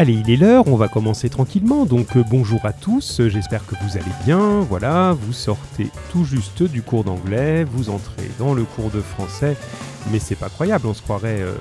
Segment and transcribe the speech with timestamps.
[0.00, 1.84] Allez, il est l'heure, on va commencer tranquillement.
[1.84, 4.60] Donc euh, bonjour à tous, j'espère que vous allez bien.
[4.60, 9.58] Voilà, vous sortez tout juste du cours d'anglais, vous entrez dans le cours de français,
[10.10, 11.52] mais c'est pas croyable, on se croirait euh,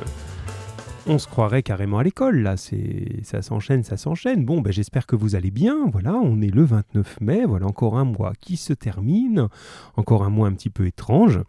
[1.07, 4.45] on se croirait carrément à l'école, là, ça s'enchaîne, ça s'enchaîne.
[4.45, 7.97] Bon, ben, j'espère que vous allez bien, voilà, on est le 29 mai, voilà encore
[7.97, 9.47] un mois qui se termine,
[9.95, 11.39] encore un mois un petit peu étrange.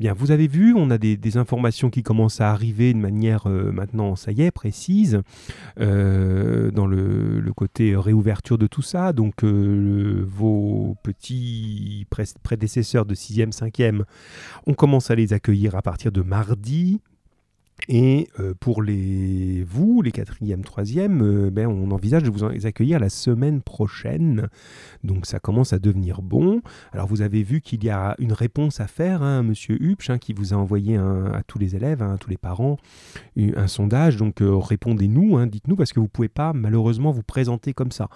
[0.00, 3.70] Bien, vous avez vu, on a des, informations qui commencent à arriver de manière euh,
[3.72, 5.20] maintenant, ça y est, précise,
[5.80, 12.06] euh, dans le, côté réouverture de tout ça, donc euh, vos petits
[12.42, 14.02] prédécesseurs de 6e, 5e,
[14.66, 17.00] on commence à les accueillir à partir de mardi,
[17.88, 22.98] et euh, pour les, vous, les quatrièmes, troisièmes, euh, ben, on envisage de vous accueillir
[22.98, 24.48] la semaine prochaine.
[25.04, 26.62] Donc ça commence à devenir bon.
[26.92, 30.18] Alors vous avez vu qu'il y a une réponse à faire, hein, Monsieur Hupsch, hein,
[30.18, 32.78] qui vous a envoyé à tous les élèves, hein, à tous les parents,
[33.36, 34.16] un sondage.
[34.16, 38.08] Donc euh, répondez-nous, hein, dites-nous, parce que vous pouvez pas malheureusement vous présenter comme ça.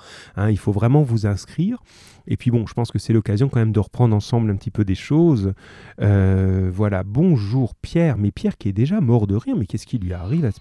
[0.49, 1.83] il faut vraiment vous inscrire.
[2.27, 4.71] Et puis bon, je pense que c'est l'occasion quand même de reprendre ensemble un petit
[4.71, 5.53] peu des choses.
[5.99, 10.13] voilà, bonjour Pierre, mais Pierre qui est déjà mort de rire mais qu'est-ce qui lui
[10.13, 10.61] arrive à ce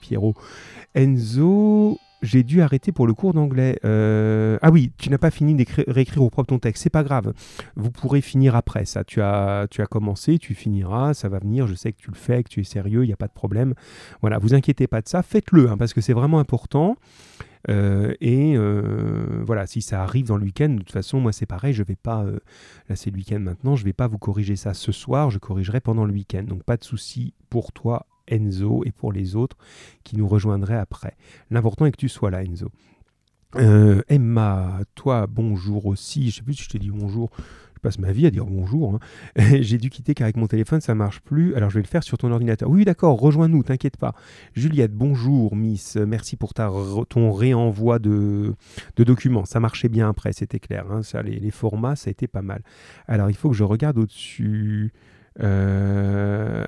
[0.96, 3.80] Enzo, j'ai dû arrêter pour le cours d'anglais.
[3.86, 6.84] Euh, ah oui, tu n'as pas fini d'écrire réécrire au propre ton texte.
[6.84, 7.34] C'est pas grave.
[7.76, 9.04] Vous pourrez finir après ça.
[9.04, 11.68] Tu as, tu as commencé, tu finiras, ça va venir.
[11.68, 13.34] Je sais que tu le fais, que tu es sérieux, il n'y a pas de
[13.34, 13.74] problème.
[14.22, 15.24] Voilà, vous inquiétez pas de ça.
[15.24, 16.98] Faites-le, hein, parce que c'est vraiment important.
[17.70, 21.46] Euh, et euh, voilà, si ça arrive dans le week-end, de toute façon, moi c'est
[21.46, 22.24] pareil, je vais pas,
[22.88, 25.82] là c'est le week-end maintenant, je vais pas vous corriger ça ce soir, je corrigerai
[25.82, 26.44] pendant le week-end.
[26.44, 29.58] Donc pas de souci pour toi Enzo et pour les autres
[30.04, 31.16] qui nous rejoindraient après.
[31.50, 32.70] L'important est que tu sois là, Enzo.
[33.56, 36.30] Euh, Emma, toi, bonjour aussi.
[36.30, 37.32] Je sais plus si je t'ai dit bonjour.
[37.80, 38.96] Je passe ma vie à dire bonjour.
[38.96, 39.58] Hein.
[39.62, 41.56] J'ai dû quitter car avec mon téléphone ça marche plus.
[41.56, 42.70] Alors je vais le faire sur ton ordinateur.
[42.70, 44.14] Oui, d'accord, rejoins-nous, t'inquiète pas.
[44.54, 45.96] Juliette, bonjour, Miss.
[45.96, 46.70] Merci pour ta,
[47.08, 48.54] ton réenvoi de,
[48.98, 49.46] de, documents.
[49.46, 50.86] Ça marchait bien après, c'était clair.
[50.92, 51.04] Hein.
[51.04, 52.62] Ça, les, les, formats, ça a été pas mal.
[53.08, 54.92] Alors il faut que je regarde au-dessus.
[55.40, 56.66] Euh,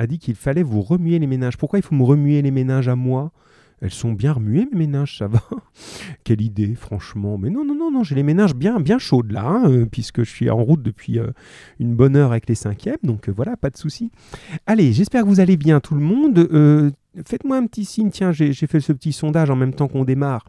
[0.00, 1.56] a dit qu'il fallait vous remuer les ménages.
[1.58, 3.32] Pourquoi il faut me remuer les ménages à moi?
[3.82, 5.42] Elles sont bien remuées, mes ménages, ça va?
[6.24, 7.38] Quelle idée, franchement.
[7.38, 10.22] Mais non, non, non, non, j'ai les ménages bien, bien chaudes là, hein, euh, puisque
[10.22, 11.28] je suis en route depuis euh,
[11.78, 14.10] une bonne heure avec les cinquièmes, donc euh, voilà, pas de souci.
[14.66, 16.92] Allez, j'espère que vous allez bien, tout le monde.
[17.24, 20.44] Faites-moi un petit signe, tiens, j'ai fait ce petit sondage en même temps qu'on démarre.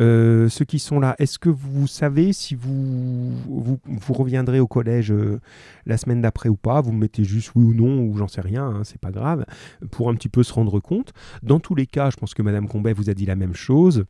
[0.00, 5.12] Euh, ceux qui sont là, est-ce que vous savez si vous, vous, reviendrez au collège
[5.12, 5.40] euh,
[5.86, 6.80] la semaine d'après ou pas?
[6.80, 9.44] Vous me mettez juste oui ou non, ou j'en sais rien, hein, c'est pas grave,
[9.90, 11.12] pour un petit peu se rendre compte.
[11.42, 14.04] Dans tous les cas, je pense que Madame Combet vous a dit la même chose.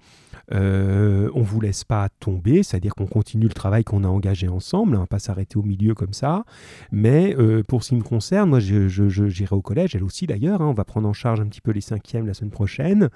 [0.52, 4.96] Euh, on vous laisse pas tomber, c'est-à-dire qu'on continue le travail qu'on a engagé ensemble,
[4.96, 6.44] hein, pas s'arrêter au milieu comme ça.
[6.92, 10.66] Mais euh, pour ce qui me concerne, moi j'irai au collège, elle aussi d'ailleurs, hein.
[10.66, 13.08] on va prendre en charge un petit peu les cinquièmes la semaine prochaine.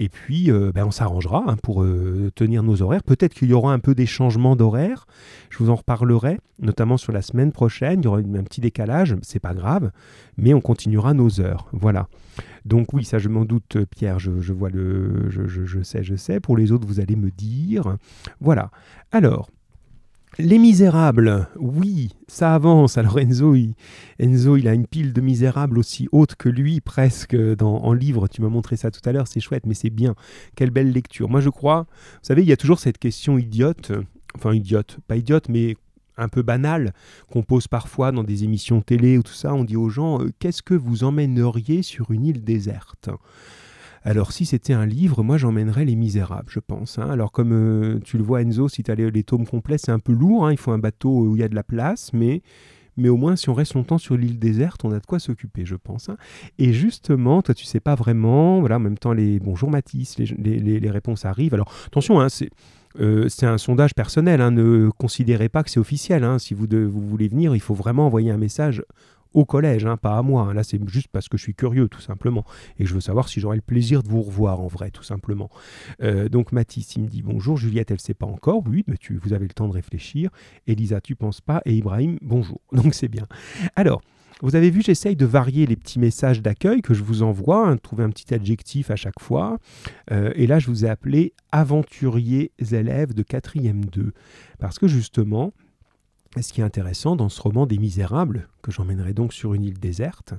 [0.00, 3.02] Et puis, euh, ben, on s'arrangera hein, pour euh, tenir nos horaires.
[3.02, 5.06] Peut-être qu'il y aura un peu des changements d'horaire.
[5.50, 8.00] Je vous en reparlerai, notamment sur la semaine prochaine.
[8.00, 9.90] Il y aura un petit décalage, c'est pas grave,
[10.38, 11.68] mais on continuera nos heures.
[11.72, 12.08] Voilà.
[12.64, 14.18] Donc oui, ça je m'en doute, Pierre.
[14.18, 16.40] Je, vois le, je sais, je sais.
[16.40, 17.98] Pour les autres, vous allez me dire.
[18.40, 18.70] Voilà.
[19.12, 19.50] Alors.
[20.38, 22.96] Les Misérables, oui, ça avance.
[22.96, 23.74] Alors Enzo il,
[24.20, 28.28] Enzo, il a une pile de Misérables aussi haute que lui, presque, en livre.
[28.28, 30.14] Tu m'as montré ça tout à l'heure, c'est chouette, mais c'est bien.
[30.54, 31.28] Quelle belle lecture.
[31.28, 33.92] Moi, je crois, vous savez, il y a toujours cette question idiote,
[34.36, 35.76] enfin idiote, pas idiote, mais
[36.16, 36.92] un peu banale,
[37.30, 39.54] qu'on pose parfois dans des émissions télé ou tout ça.
[39.54, 43.10] On dit aux gens, euh, qu'est-ce que vous emmèneriez sur une île déserte?
[44.02, 46.98] Alors si c'était un livre, moi j'emmènerais Les Misérables, je pense.
[46.98, 47.10] Hein.
[47.10, 49.98] Alors comme euh, tu le vois Enzo, si tu as les, tomes complets, c'est un
[49.98, 50.52] peu lourd, hein.
[50.52, 52.42] il faut un bateau où il y a de la place, mais
[52.96, 55.64] mais au moins si on reste longtemps sur l'île déserte, on a de quoi s'occuper,
[55.66, 56.08] je pense.
[56.08, 56.16] Hein.
[56.58, 60.90] Et justement, toi tu sais pas vraiment, voilà, en même temps les bonjour Mathis, les,
[60.90, 61.54] réponses arrivent.
[61.54, 62.50] Alors attention, c'est
[62.98, 66.26] euh, c'est un sondage personnel, ne considérez pas que c'est officiel.
[66.40, 68.82] Si vous, vous, voulez venir, il faut vraiment envoyer un message
[69.32, 70.42] au collège, hein, pas à moi.
[70.42, 70.54] Hein.
[70.54, 72.44] Là, c'est juste parce que je suis curieux, tout simplement.
[72.78, 75.50] Et je veux savoir si j'aurai le plaisir de vous revoir en vrai, tout simplement.
[76.02, 77.56] Euh, donc, Mathis, il me dit bonjour.
[77.56, 78.62] Juliette, elle ne sait pas encore.
[78.66, 80.30] Oui, mais tu, vous avez le temps de réfléchir.
[80.66, 81.62] Elisa, tu penses pas.
[81.64, 82.60] Et Ibrahim, bonjour.
[82.72, 83.26] Donc, c'est bien.
[83.76, 84.00] Alors.
[84.42, 87.76] Vous avez vu, j'essaye de varier les petits messages d'accueil que je vous envoie, hein,
[87.76, 89.58] trouver un petit adjectif à chaque fois.
[90.12, 94.12] Euh, et là, je vous ai appelé aventuriers élèves de 4e 2.
[94.58, 95.52] Parce que justement,
[96.38, 99.78] ce qui est intéressant dans ce roman des Misérables, que j'emmènerai donc sur une île
[99.78, 100.34] déserte,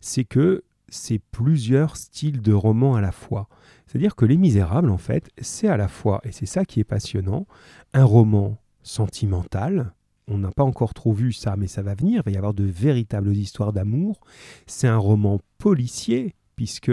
[0.00, 3.48] c'est que c'est plusieurs styles de romans à la fois.
[3.86, 6.84] C'est-à-dire que Les Misérables, en fait, c'est à la fois, et c'est ça qui est
[6.84, 7.46] passionnant,
[7.94, 9.92] un roman sentimental.
[10.26, 12.22] On n'a pas encore trop vu ça, mais ça va venir.
[12.22, 14.20] Il va y avoir de véritables histoires d'amour.
[14.66, 16.92] C'est un roman policier, puisque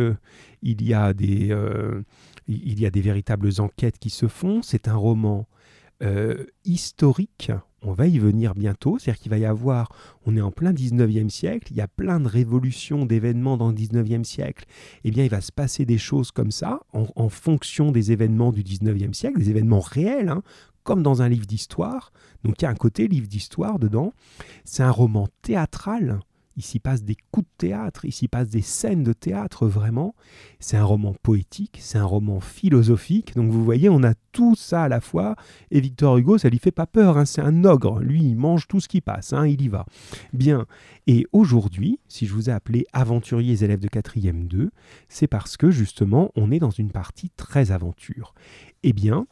[0.62, 2.02] il y a des, euh,
[2.48, 4.62] il y a des véritables enquêtes qui se font.
[4.62, 5.48] C'est un roman
[6.04, 7.52] euh, historique.
[7.88, 8.98] On va y venir bientôt.
[8.98, 9.90] C'est-à-dire qu'il va y avoir,
[10.26, 13.76] on est en plein 19e siècle, il y a plein de révolutions, d'événements dans le
[13.76, 14.66] 19e siècle.
[15.04, 18.64] Eh bien, il va se passer des choses comme ça, en, fonction des événements du
[18.64, 20.42] 19e siècle, des événements réels, hein,
[20.84, 22.12] comme dans un livre d'histoire.
[22.44, 24.14] Donc il y a un côté livre d'histoire dedans.
[24.64, 26.20] C'est un roman théâtral
[26.58, 30.16] il s'y passe des coups de théâtre, il s'y passe des scènes de théâtre vraiment.
[30.60, 33.36] C'est un roman poétique, c'est un roman philosophique.
[33.36, 35.36] Donc vous voyez, on a tout ça à la fois.
[35.72, 37.18] Et Victor Hugo, ça lui fait pas peur.
[37.18, 37.26] Hein.
[37.26, 38.00] c'est un ogre.
[38.00, 39.34] Lui, il mange tout ce qui passe.
[39.34, 39.86] Hein, il y va.
[40.34, 40.66] Bien.
[41.08, 44.72] Et aujourd'hui, si je vous ai appelé aventuriers élèves de 4e 2,
[45.10, 48.34] c'est parce que justement, on est dans une partie très aventure.
[48.84, 49.28] Eh bien,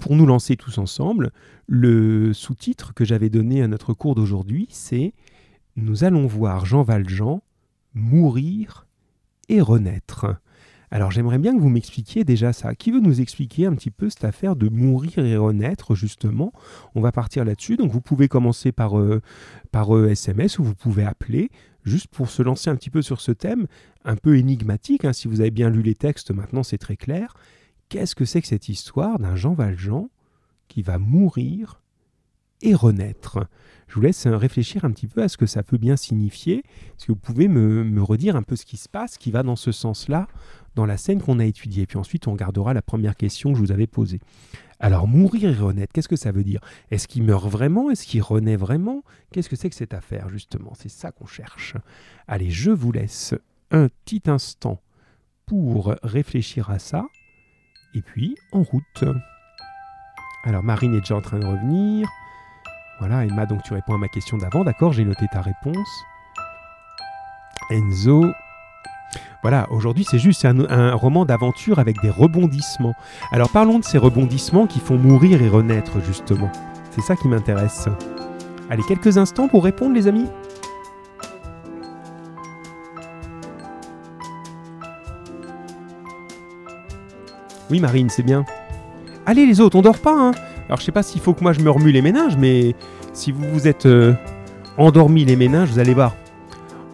[0.00, 1.32] pour nous lancer tous ensemble,
[1.66, 5.12] le sous-titre que j'avais donné à notre cours d'aujourd'hui, c'est
[5.76, 7.40] nous allons voir Jean Valjean
[7.94, 8.86] mourir
[9.48, 10.26] et renaître.
[10.90, 12.74] Alors j'aimerais bien que vous m'expliquiez déjà ça.
[12.74, 16.52] Qui veut nous expliquer un petit peu cette affaire de mourir et renaître justement?
[16.94, 17.76] On va partir là-dessus.
[17.76, 19.22] Donc vous pouvez commencer par, euh,
[20.10, 21.50] SMS euh, ou vous pouvez appeler
[21.82, 23.66] juste pour se lancer un petit peu sur ce thème,
[24.04, 25.06] un peu énigmatique.
[25.06, 25.14] Hein.
[25.14, 27.34] Si vous avez bien lu les textes, maintenant c'est très clair.
[27.88, 30.10] Qu'est-ce que c'est que cette histoire d'un Jean Valjean
[30.68, 31.81] qui va mourir
[32.62, 33.38] et renaître
[33.92, 36.60] je vous laisse réfléchir un petit peu à ce que ça peut bien signifier.
[36.60, 39.54] Est-ce que vous pouvez me, redire un peu ce qui se passe, qui va dans
[39.54, 40.28] ce sens-là,
[40.76, 41.84] dans la scène qu'on a étudiée?
[41.84, 44.18] Puis ensuite, on regardera la première question que je vous avais posée.
[44.80, 46.60] Alors, mourir et renaître, qu'est-ce que ça veut dire?
[46.90, 47.90] Est-ce qu'il meurt vraiment?
[47.90, 49.02] Est-ce qu'il renaît vraiment?
[49.30, 50.72] Qu'est-ce que c'est que cette affaire, justement?
[50.74, 51.74] C'est ça qu'on cherche.
[52.26, 53.34] Allez, je vous laisse
[53.72, 54.80] un petit instant
[55.44, 57.04] pour réfléchir à ça.
[57.94, 59.04] Et puis, en route.
[60.44, 62.08] Alors, Marine est déjà en train de revenir.
[63.04, 66.04] Voilà, Emma, donc tu réponds à ma question d'avant, d'accord, j'ai noté ta réponse.
[67.68, 68.24] Enzo.
[69.42, 72.94] Voilà, aujourd'hui c'est juste un, un roman d'aventure avec des rebondissements.
[73.32, 76.52] Alors parlons de ces rebondissements qui font mourir et renaître justement.
[76.92, 77.88] C'est ça qui m'intéresse.
[78.70, 80.28] Allez, quelques instants pour répondre les amis.
[87.68, 88.44] Oui Marine, c'est bien.
[89.26, 90.30] Allez les autres, on dort pas, hein
[90.66, 92.74] alors je sais pas s'il faut que moi je me remue les méninges, mais
[93.12, 94.14] si vous vous êtes euh,
[94.78, 96.14] endormi les méninges, vous allez voir.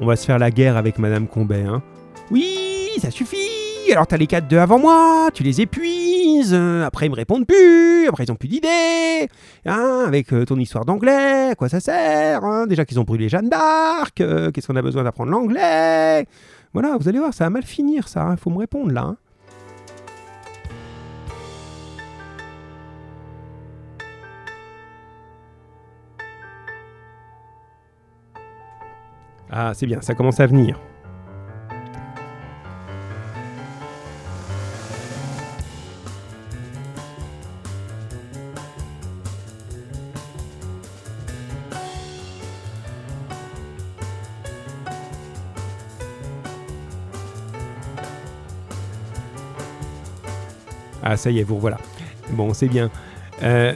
[0.01, 1.65] On va se faire la guerre avec Madame Combet.
[1.65, 1.83] Hein.
[2.31, 6.55] Oui, ça suffit Alors t'as les quatre deux avant moi, tu les épuises,
[6.85, 9.29] après ils me répondent plus, après ils ont plus d'idées,
[9.67, 12.67] hein, avec euh, ton histoire d'anglais, quoi ça sert hein?
[12.67, 16.27] Déjà qu'ils ont brûlé Jeanne d'Arc, euh, qu'est-ce qu'on a besoin d'apprendre l'anglais?
[16.75, 18.37] Voilà, vous allez voir, ça va mal finir ça, il hein.
[18.37, 19.17] faut me répondre là.
[29.51, 30.79] Ah, c'est bien, ça commence à venir.
[51.03, 51.79] Ah, ça y est, vous voilà.
[52.33, 52.91] Bon, c'est bien.
[53.43, 53.73] Euh,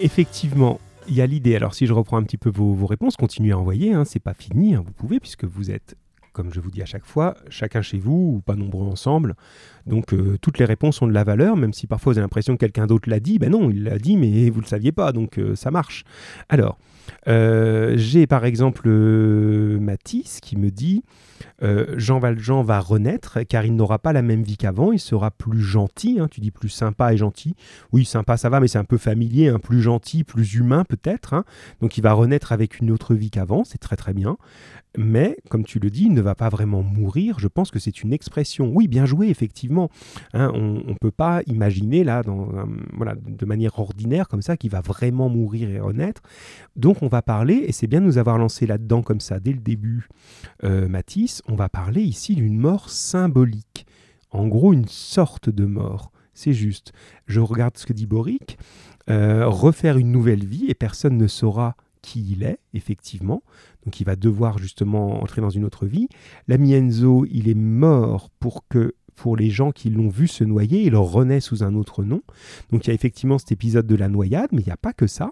[0.00, 1.56] effectivement, il y a l'idée.
[1.56, 3.92] Alors, si je reprends un petit peu vos, réponses, continuez à envoyer.
[3.92, 4.74] Hein, c'est pas fini.
[4.74, 5.96] Hein, vous pouvez, puisque vous êtes,
[6.32, 9.34] comme je vous dis à chaque fois, chacun chez vous ou pas nombreux ensemble.
[9.86, 12.54] Donc, euh, toutes les réponses ont de la valeur, même si parfois vous avez l'impression
[12.54, 13.38] que quelqu'un d'autre l'a dit.
[13.38, 15.12] Ben non, il l'a dit, mais vous le saviez pas.
[15.12, 16.04] Donc, euh, ça marche.
[16.48, 16.78] Alors,
[17.28, 21.02] euh, j'ai par exemple Matisse qui me dit
[21.96, 25.60] Jean Valjean va renaître car il n'aura pas la même vie qu'avant, il sera plus
[25.60, 27.54] gentil, hein, tu dis plus sympa et gentil.
[27.92, 31.34] Oui, sympa ça va, mais c'est un peu familier, un plus gentil, plus humain peut-être.
[31.34, 31.44] Hein.
[31.80, 34.36] Donc il va renaître avec une autre vie qu'avant, c'est très très bien.
[34.98, 37.38] Mais, comme tu le dis, il ne va pas vraiment mourir.
[37.38, 38.70] Je pense que c'est une expression.
[38.74, 39.90] Oui, bien joué, effectivement.
[40.34, 44.80] Hein, on ne peut pas imaginer, là, dans, de manière ordinaire, comme ça, qu'il va
[44.80, 46.22] vraiment mourir et renaître.
[46.76, 49.52] Donc, on va parler, et c'est bien de nous avoir lancé là-dedans comme ça dès
[49.52, 50.08] le début,
[50.64, 53.86] euh, Matisse, on va parler ici d'une mort symbolique.
[54.30, 56.12] En gros, une sorte de mort.
[56.34, 56.92] C'est juste.
[57.26, 58.58] Je regarde ce que dit Boric.
[59.10, 63.42] Euh, refaire une nouvelle vie et personne ne saura qui il est, effectivement.
[63.84, 66.08] Donc il va devoir justement entrer dans une autre vie.
[66.48, 70.82] L'ami Enzo, il est mort pour que pour les gens qui l'ont vu se noyer,
[70.82, 72.22] il renaît sous un autre nom.
[72.70, 74.92] Donc il y a effectivement cet épisode de la noyade, mais il n'y a pas
[74.92, 75.30] que ça.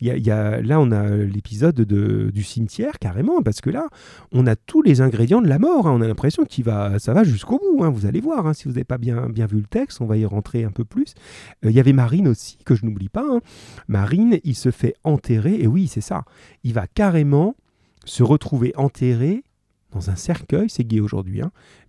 [0.00, 3.88] Y a, là, on a l'épisode du cimetière carrément, parce que là,
[4.32, 5.86] on a tous les ingrédients de la mort.
[5.86, 5.92] Hein.
[5.96, 7.82] On a l'impression que va, ça va jusqu'au bout.
[7.82, 7.90] Hein.
[7.90, 8.52] Vous allez voir, hein.
[8.52, 10.84] si vous n'avez pas bien, bien vu le texte, on va y rentrer un peu
[10.84, 11.14] plus.
[11.64, 13.26] Euh, il y avait Marine aussi, que je n'oublie pas.
[13.88, 16.24] Marine, il se fait enterrer, et oui, c'est ça.
[16.62, 17.56] Il va carrément
[18.04, 19.44] se retrouver enterré
[19.92, 21.40] dans un cercueil, c'est gay aujourd'hui,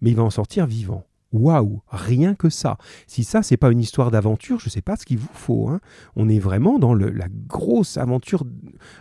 [0.01, 1.03] mais il va en sortir vivant.
[1.33, 2.77] Waouh, rien que ça.
[3.07, 5.67] Si ça, c'est pas une histoire d'aventure, je sais pas ce qu'il vous faut.
[5.67, 5.81] hein.
[6.15, 8.45] On est vraiment dans le- la grosse aventure.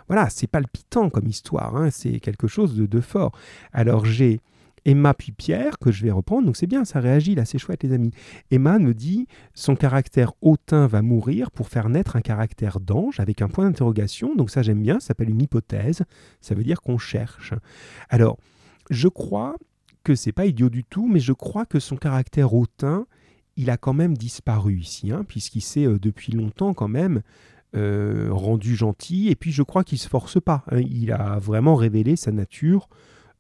[0.08, 1.76] Voilà, c'est palpitant comme histoire.
[1.76, 1.90] hein.
[1.90, 3.32] C'est quelque chose de, de fort.
[3.72, 4.40] Alors j'ai
[4.84, 6.46] Emma puis Pierre que je vais reprendre.
[6.46, 8.10] Donc c'est bien, ça réagit là, c'est chouette les amis.
[8.50, 13.42] Emma me dit son caractère hautain va mourir pour faire naître un caractère d'ange avec
[13.42, 14.34] un point d'interrogation.
[14.34, 16.02] Donc ça j'aime bien, ça s'appelle une hypothèse.
[16.40, 17.54] Ça veut dire qu'on cherche.
[18.10, 18.38] Alors
[18.90, 19.56] je crois
[20.02, 23.06] que c'est pas idiot du tout, mais je crois que son caractère hautain,
[23.56, 27.22] il a quand même disparu ici, hein, puisqu'il s'est euh, depuis longtemps quand même
[27.74, 30.64] euh, rendu gentil, et puis je crois qu'il se force pas.
[30.70, 30.80] hein.
[30.80, 32.88] il a vraiment révélé sa nature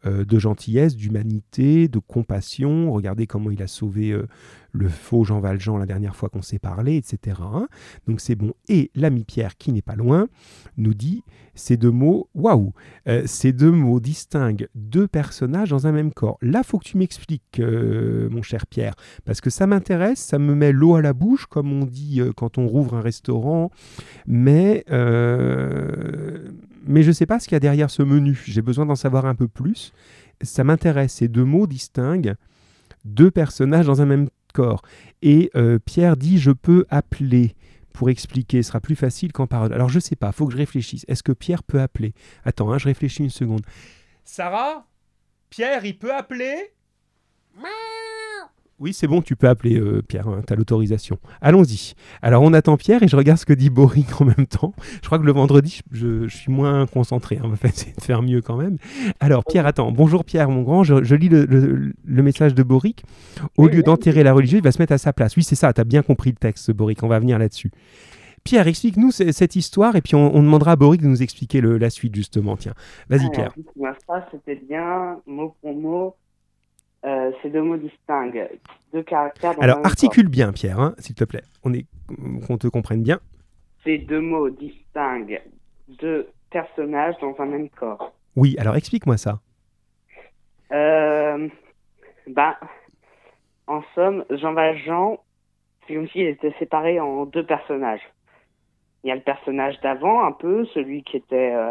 [0.06, 2.92] euh, de gentillesse, d'humanité, de compassion.
[2.92, 4.26] Regardez comment il a sauvé euh,
[4.72, 7.38] le faux Jean Valjean la dernière fois qu'on s'est parlé, etc.
[7.40, 7.68] hein.
[8.06, 8.52] Donc c'est bon.
[8.68, 10.28] Et l'ami Pierre, qui n'est pas loin,
[10.76, 11.22] nous dit
[11.54, 12.72] ces deux mots, waouh,
[13.08, 16.36] euh, ces deux mots distinguent deux personnages dans un même corps.
[16.42, 18.94] Là, faut que tu m'expliques, mon cher Pierre,
[19.24, 22.58] parce que ça m'intéresse, ça me met l'eau à la bouche, comme on dit quand
[22.58, 23.70] on rouvre un restaurant,
[24.26, 24.84] mais,
[26.86, 28.40] mais je ne sais pas ce qu'il y a derrière ce menu.
[28.46, 29.92] J'ai besoin d'en savoir un peu plus.
[30.42, 32.34] Ça m'intéresse, ces deux mots distinguent
[33.04, 34.82] deux personnages dans un même corps.
[35.22, 37.54] Et euh, Pierre dit, je peux appeler
[37.92, 39.72] pour expliquer, ce sera plus facile qu'en parole.
[39.72, 41.04] Alors je sais pas, faut que je réfléchisse.
[41.06, 42.12] Est-ce que Pierre peut appeler?
[42.44, 43.62] Attends, hein, je réfléchis une seconde.
[44.24, 44.86] Sarah?
[45.48, 46.72] Pierre, il peut appeler?
[48.80, 51.18] Oui, c'est bon, tu peux appeler euh, Pierre, tu as l'autorisation.
[51.40, 51.94] Allons-y.
[52.22, 54.74] Alors on attend Pierre et je regarde ce que dit Boric en même temps.
[55.00, 57.36] Je crois que le vendredi, je, je suis moins concentré.
[57.38, 57.42] hein.
[57.44, 58.76] On va essayer de faire mieux quand même.
[59.20, 59.92] Alors Pierre, attends.
[59.92, 60.82] Bonjour Pierre, mon grand.
[60.82, 63.04] Je, je lis le, le- le message de Boric.
[63.56, 65.36] Au lieu d'enterrer la religieuse, il va se mettre à sa place.
[65.36, 67.02] Oui, c'est ça, tu as bien compris le texte, Boric.
[67.04, 67.70] On va venir là-dessus.
[68.42, 71.78] Pierre, explique-nous cette histoire et puis on, on demandera à Boric de nous expliquer le-
[71.78, 72.56] la suite, justement.
[72.56, 72.74] Tiens,
[73.08, 73.54] vas-y Pierre.
[74.04, 76.14] phrase, c'était bien, mot pour mot.
[77.04, 78.48] Euh, ces deux mots distinguent
[78.92, 79.54] deux caractères.
[79.54, 81.42] dans un Alors, articule bien, Pierre, hein, s'il te plaît.
[81.62, 81.84] On est,
[82.46, 83.20] qu'on te comprenne bien.
[83.84, 85.42] Ces deux mots distinguent
[85.88, 88.12] deux personnages dans un même corps.
[88.36, 89.40] Oui, alors explique-moi ça.
[90.72, 91.48] Euh,
[92.26, 92.54] ben,
[93.66, 95.18] en somme, Jean Valjean,
[95.86, 98.00] c'est comme s'il était séparé en deux personnages.
[99.02, 101.54] Il y a le personnage d'avant, un peu, celui qui était...
[101.54, 101.70] euh,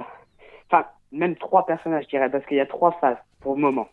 [0.71, 3.87] Enfin, même trois personnages, je dirais, parce qu'il y a trois phases pour le moment.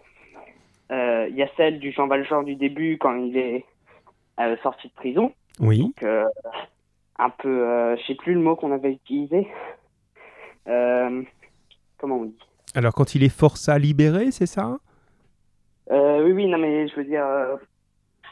[0.90, 3.64] Euh, Il y a celle du Jean Valjean du début, quand il est
[4.40, 5.32] euh, sorti de prison.
[5.60, 5.80] Oui.
[5.80, 6.24] Donc, euh,
[7.18, 7.68] un peu...
[7.68, 9.48] Euh, je sais plus le mot qu'on avait utilisé.
[10.68, 11.22] Euh,
[11.98, 12.38] comment on dit?
[12.74, 14.78] Alors, quand il est forçat libéré, c'est ça?
[15.90, 17.26] Euh, oui, oui, non, mais je veux dire,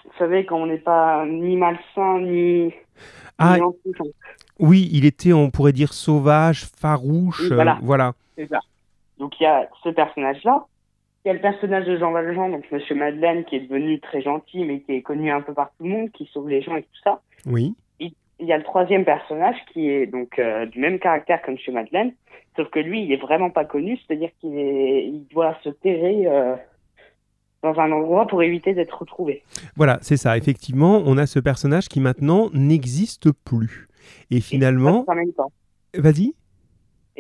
[0.05, 2.73] vous savez, quand on n'est pas ni malsain, ni.
[3.39, 3.93] Ah, ni
[4.59, 7.41] oui, il était, on pourrait dire, sauvage, farouche.
[7.41, 7.79] Oui, voilà.
[7.83, 8.13] voilà.
[8.37, 8.61] c'est ça.
[9.19, 10.65] Donc il y a ce personnage-là.
[11.25, 14.23] Il y a le personnage de Jean Valjean, donc Monsieur Madeleine, qui est devenu très
[14.23, 16.77] gentil, mais qui est connu un peu par tout le monde, qui sauve les gens
[16.77, 17.21] et tout ça.
[17.47, 17.75] Oui.
[18.01, 21.73] Il y a le troisième personnage qui est donc euh, du même caractère que Monsieur
[21.73, 22.13] Madeleine,
[22.55, 26.55] sauf que lui, il est vraiment pas connu, c'est-à-dire qu'il il doit se terrer euh,
[27.63, 29.43] dans un endroit pour éviter d'être retrouvé.
[29.77, 30.37] Voilà, c'est ça.
[30.37, 33.89] Effectivement, on a ce personnage qui maintenant n'existe plus.
[34.31, 35.51] Et finalement, un même temps.
[35.95, 36.35] vas-y.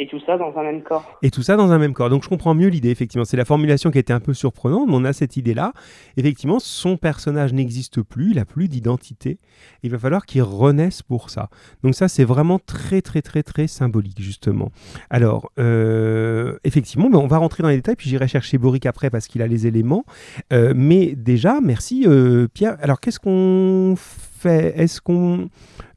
[0.00, 1.18] Et tout ça dans un même corps.
[1.22, 2.08] Et tout ça dans un même corps.
[2.08, 3.24] Donc je comprends mieux l'idée, effectivement.
[3.24, 5.72] C'est la formulation qui était un peu surprenante, mais on a cette idée-là.
[6.16, 9.40] Effectivement, son personnage n'existe plus, il n'a plus d'identité.
[9.82, 11.50] Il va falloir qu'il renaisse pour ça.
[11.82, 14.70] Donc ça, c'est vraiment très, très, très, très symbolique, justement.
[15.10, 19.10] Alors, euh, effectivement, ben, on va rentrer dans les détails, puis j'irai chercher Boric après
[19.10, 20.04] parce qu'il a les éléments.
[20.52, 22.76] Euh, mais déjà, merci euh, Pierre.
[22.82, 24.78] Alors, qu'est-ce qu'on fait?
[24.78, 25.48] Est-ce qu'on...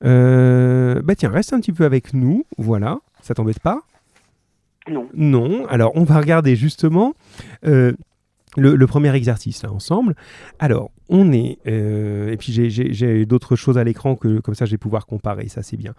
[0.02, 2.46] Bah tiens, reste un petit peu avec nous.
[2.58, 3.84] Voilà, ça t'embête pas?
[4.90, 5.08] Non.
[5.14, 5.66] non.
[5.68, 7.14] Alors, on va regarder justement
[7.66, 7.94] euh,
[8.58, 10.16] le, premier exercice là ensemble.
[10.60, 11.60] Alors, on est.
[11.68, 15.48] euh, et puis, j'ai d'autres choses à l'écran que comme ça, je vais pouvoir comparer.
[15.48, 15.94] Ça, c'est bien.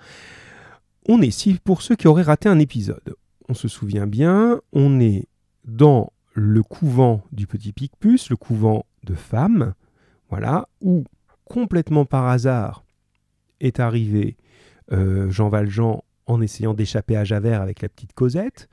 [1.08, 3.14] On est, si pour ceux qui auraient raté un épisode,
[3.48, 5.26] on se souvient bien, on est
[5.64, 9.74] dans le couvent du petit Picpus, le couvent de femmes,
[10.30, 11.04] voilà, où
[11.44, 12.84] complètement par hasard
[13.60, 14.36] est arrivé
[14.92, 18.68] euh, Jean Valjean en essayant d'échapper à Javert avec la petite Cosette.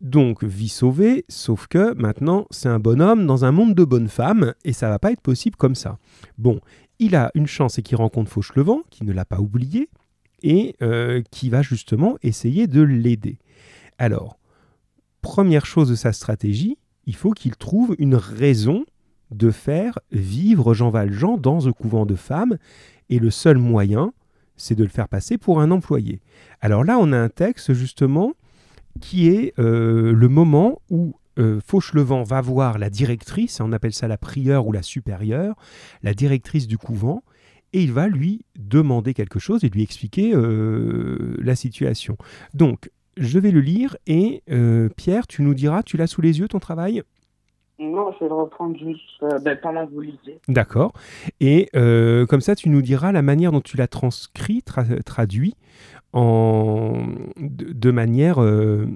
[0.00, 4.52] Donc, vie sauvée, sauf que maintenant, c'est un bonhomme dans un monde de bonnes femmes,
[4.64, 5.98] et ça va pas être possible comme ça.
[6.36, 6.60] Bon,
[6.98, 9.88] il a une chance et qu'il rencontre Fauchelevent, qui ne l'a pas oublié,
[10.42, 13.38] et euh, qui va justement essayer de l'aider.
[13.98, 14.38] Alors,
[15.22, 18.84] première chose de sa stratégie, il faut qu'il trouve une raison
[19.30, 22.58] de faire vivre Jean Valjean dans un couvent de femmes,
[23.08, 24.12] et le seul moyen,
[24.56, 26.20] c'est de le faire passer pour un employé.
[26.60, 28.34] Alors là, on a un texte justement
[29.00, 34.06] qui est euh, le moment où euh, Fauchelevent va voir la directrice, on appelle ça
[34.06, 35.56] la prieure ou la supérieure,
[36.02, 37.22] la directrice du couvent,
[37.72, 42.16] et il va lui demander quelque chose et lui expliquer euh, la situation.
[42.54, 44.42] Donc, je vais le lire et
[44.96, 47.02] Pierre, tu nous diras, tu l'as sous les yeux ton travail?
[47.78, 50.38] Non, je vais le reprendre juste euh, ben, pendant vous lisez.
[50.48, 50.92] D'accord.
[51.40, 55.54] Et euh, comme ça, tu nous diras la manière dont tu l'as transcrit, tra- traduit,
[56.12, 58.86] en, de, de manière, euh,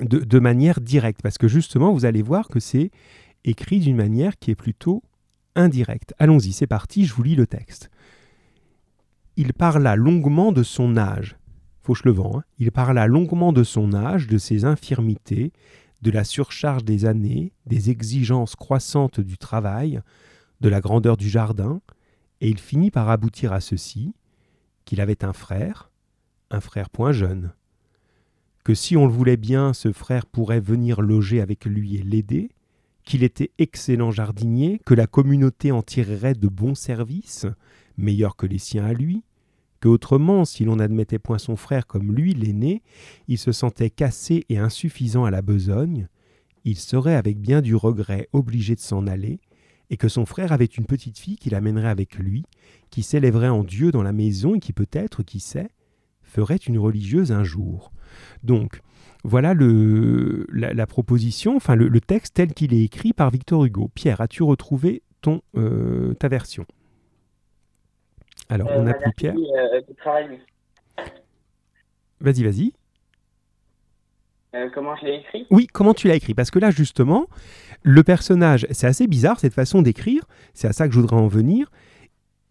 [0.00, 1.20] de manière directe.
[1.22, 2.90] Parce que justement, vous allez voir que c'est
[3.44, 5.02] écrit d'une manière qui est plutôt
[5.56, 6.14] indirecte.
[6.18, 7.90] Allons-y, c'est parti, je vous lis le texte.
[9.36, 11.36] Il parla longuement de son âge.
[11.82, 12.44] Fauchelevent, hein.
[12.58, 15.52] il parla longuement de son âge, de ses infirmités,
[16.02, 20.00] de la surcharge des années, des exigences croissantes du travail,
[20.60, 21.80] de la grandeur du jardin,
[22.40, 24.14] et il finit par aboutir à ceci,
[24.84, 25.90] qu'il avait un frère,
[26.50, 27.52] un frère point jeune,
[28.64, 32.50] que si on le voulait bien, ce frère pourrait venir loger avec lui et l'aider,
[33.04, 37.46] qu'il était excellent jardinier, que la communauté en tirerait de bons services,
[37.96, 39.22] meilleurs que les siens à lui,
[39.80, 42.82] que autrement, si l'on n'admettait point son frère comme lui, l'aîné,
[43.28, 46.08] il se sentait cassé et insuffisant à la besogne,
[46.64, 49.40] il serait avec bien du regret obligé de s'en aller,
[49.90, 52.44] et que son frère avait une petite fille qu'il amènerait avec lui,
[52.90, 55.68] qui s'élèverait en Dieu dans la maison et qui peut-être, qui sait,
[56.22, 57.92] ferait une religieuse un jour.
[58.42, 58.80] Donc,
[59.22, 63.90] voilà le, la, proposition, enfin le, le texte tel qu'il est écrit par Victor Hugo.
[63.94, 66.64] Pierre, as-tu retrouvé ton, euh, ta version?
[68.48, 69.34] Alors, Euh, on plus Pierre.
[69.36, 69.80] euh.
[72.20, 72.72] Vas-y, vas-y.
[74.54, 75.46] Euh, comment je l'ai écrit?
[75.50, 76.34] Oui, comment tu l'as écrit?
[76.34, 77.26] Parce que là, justement,
[77.82, 80.24] le personnage, c'est assez bizarre cette façon d'écrire,
[80.54, 81.70] c'est à ça que je voudrais en venir.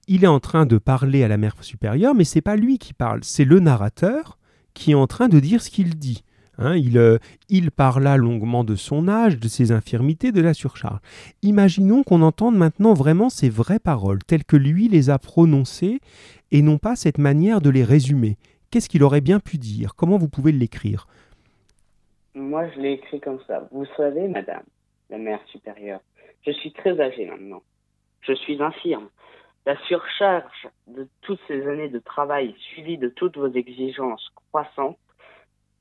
[0.08, 2.94] Il est en train de parler à la mère supérieure, mais c'est pas lui qui
[2.94, 4.38] parle, c'est le narrateur
[4.76, 6.24] qui est en train de dire ce qu'il dit.
[6.58, 7.18] Hein, il, euh,
[7.50, 11.00] il parla longuement de son âge, de ses infirmités, de la surcharge.
[11.42, 16.00] Imaginons qu'on entende maintenant vraiment ces vraies paroles, telles que lui les a prononcées,
[16.52, 18.38] et non pas cette manière de les résumer.
[18.72, 19.96] Qu'est-ce qu'il aurait bien pu dire?
[19.96, 21.08] Comment vous pouvez l'écrire?
[22.34, 23.68] Moi, je l'ai écrit comme ça.
[23.72, 24.64] Vous savez, madame,
[25.10, 26.02] la mère supérieure,
[26.46, 27.64] je suis très âgé maintenant.
[28.22, 29.08] Je suis infirme.
[29.66, 34.98] La surcharge de toutes ces années de travail, suivie de toutes vos exigences croissantes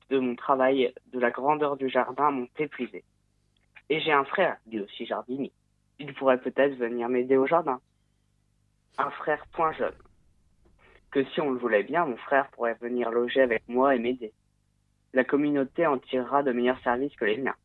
[0.09, 3.03] de mon travail, de la grandeur du jardin, m'ont épuisé.
[3.89, 5.51] Et j'ai un frère, lui aussi jardinier.
[5.99, 7.79] Il pourrait peut-être venir m'aider au jardin.
[8.97, 9.93] Un frère point jeune.
[11.11, 14.33] Que si on le voulait bien, mon frère pourrait venir loger avec moi et m'aider
[15.15, 17.55] la communauté en tirera de meilleurs services que les miens.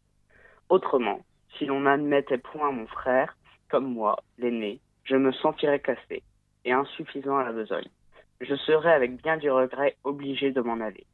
[0.68, 1.20] Autrement,
[1.58, 3.36] si l'on n'admettait point mon frère,
[3.68, 6.22] comme moi, l'aîné, je me sentirais cassé
[6.64, 7.90] et insuffisant à la besogne.
[8.40, 11.06] Je serais avec bien du regret obligé de m'en aller.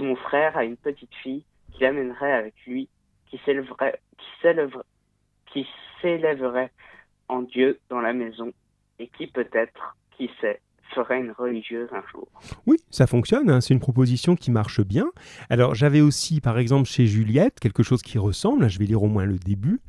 [0.00, 2.88] Mon frère a une petite fille qui l'amènerait avec lui,
[3.28, 4.00] qui s'élèverait,
[7.28, 8.52] en Dieu dans la maison
[8.98, 10.60] et qui peut-être, qui sait,
[10.94, 12.28] ferait une religieuse un jour.
[12.66, 15.10] Oui, ça fonctionne, hein, c'est une proposition qui marche bien.
[15.48, 19.08] Alors j'avais aussi, par exemple, chez Juliette, quelque chose qui ressemble, je vais lire au
[19.08, 19.80] moins le début.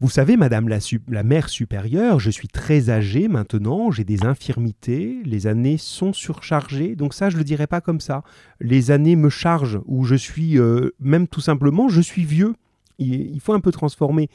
[0.00, 5.48] Vous savez, Madame la, mère supérieure, je suis très âgé maintenant, j'ai des infirmités, les
[5.48, 8.22] années sont surchargées, donc ça je le dirais pas comme ça.
[8.60, 12.54] Les années me chargent, ou je suis, euh, même tout simplement, je suis vieux.
[13.00, 14.28] Il, faut un peu transformer.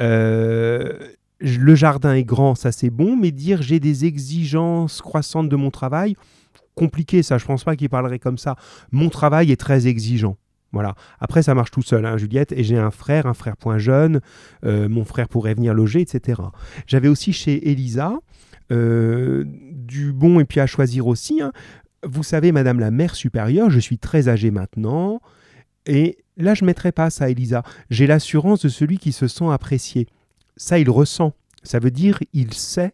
[0.00, 0.98] Euh,
[1.38, 5.70] le jardin est grand, ça c'est bon, mais dire j'ai des exigences croissantes de mon
[5.70, 6.16] travail,
[6.74, 8.56] compliqué ça, je pense pas qu'il parlerait comme ça.
[8.90, 10.36] Mon travail est très exigeant.
[10.72, 10.94] Voilà.
[11.20, 12.52] Après, ça marche tout seul, hein, Juliette.
[12.52, 14.20] Et j'ai un frère, un frère point jeune.
[14.64, 16.40] euh, mon frère pourrait venir loger, etc.
[16.86, 18.14] J'avais aussi chez Elisa
[18.72, 21.40] euh, du bon et puis à choisir aussi.
[21.40, 21.52] hein.
[22.02, 25.20] Vous savez, Madame la mère supérieure, je suis très âgé maintenant.
[25.86, 27.62] Et là, je ne mettrai pas ça, Elisa.
[27.90, 30.06] J'ai l'assurance de celui qui se sent apprécié.
[30.56, 31.32] Ça, il ressent.
[31.62, 32.92] Ça veut dire il sait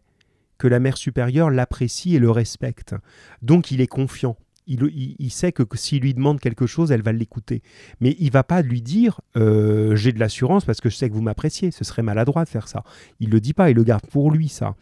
[0.58, 2.94] que la mère supérieure l'apprécie et le respecte.
[3.42, 4.36] Donc, il est confiant.
[4.66, 7.62] Il, sait que, que s'il lui demande quelque chose, elle va l'écouter.
[8.00, 11.14] Mais il va pas lui dire euh, j'ai de l'assurance parce que je sais que
[11.14, 11.70] vous m'appréciez.
[11.70, 12.84] Ce serait maladroit de faire ça.
[13.20, 14.74] Il le dit pas, il le garde pour lui ça.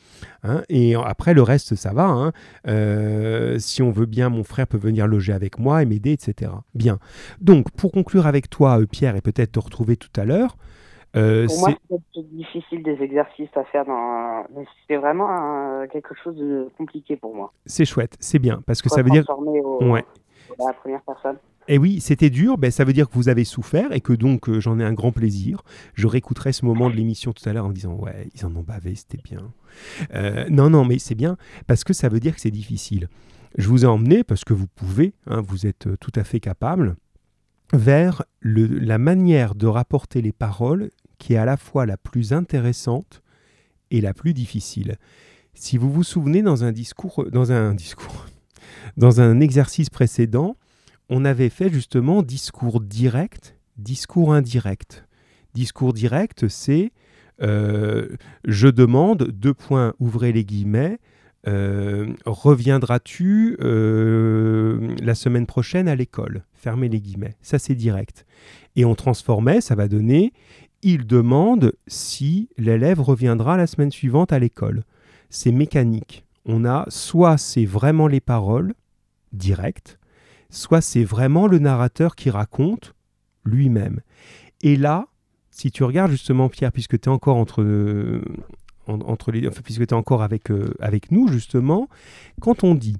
[0.42, 2.06] Hein et après le reste, ça va.
[2.06, 2.32] hein.
[2.68, 6.52] Euh, si on veut bien, mon frère peut venir loger avec moi et m'aider, etc.
[6.74, 6.98] Bien.
[7.40, 10.56] Donc pour conclure avec toi, euh, Pierre, et peut-être te retrouver tout à l'heure.
[11.16, 11.70] Euh, Pour moi,
[12.14, 14.44] c'est- difficile des exercices à faire dans.
[14.56, 17.52] mais C'est vraiment un- quelque chose de compliqué pour moi.
[17.66, 20.04] c'est chouette, c'est bien parce que ça veut dire au- Ouais.
[20.60, 21.36] à la première personne.
[21.68, 24.48] Et oui, c'était dur, ben, ça veut dire que vous avez souffert et que donc
[24.48, 25.62] euh, j'en ai un grand plaisir.
[25.94, 28.54] Je réécouterai ce moment de l'émission tout à l'heure en me disant ouais, ils en
[28.56, 29.52] ont bavé, c'était bien.
[30.14, 33.08] Euh, non, non, mais c'est bien parce que ça veut dire que c'est difficile.
[33.58, 36.96] Je vous ai emmené parce que vous pouvez, hein, vous êtes tout à fait capable.
[37.72, 43.22] vers la manière de rapporter les paroles qui est à la fois la plus intéressante
[43.92, 44.96] et la plus difficile.
[45.54, 48.26] Si vous vous souvenez dans un discours, dans un discours,
[48.96, 50.56] dans un exercice précédent,
[51.10, 55.04] on avait fait justement discours direct, discours indirect.
[55.54, 56.92] Discours direct, c'est
[57.42, 60.98] euh, je demande, deux points, ouvrez les guillemets,
[61.48, 66.44] euh, reviendras-tu euh, la semaine prochaine à l'école?
[66.54, 67.34] Fermez les guillemets.
[67.40, 68.26] Ça, c'est direct.
[68.76, 70.32] Et on transformait, ça va donner,
[70.82, 74.84] il demande si l'élève reviendra la semaine suivante à l'école.
[75.28, 76.24] C'est mécanique.
[76.46, 78.74] On a soit c'est vraiment les paroles,
[79.32, 79.98] directes,
[80.48, 82.94] soit c'est vraiment le narrateur qui raconte
[83.44, 84.00] lui-même.
[84.62, 85.06] Et là,
[85.50, 87.62] si tu regardes justement Pierre, puisque tu es encore entre,
[88.86, 91.88] entre les, puisque encore avec, euh, avec nous justement,
[92.40, 92.96] quand on dit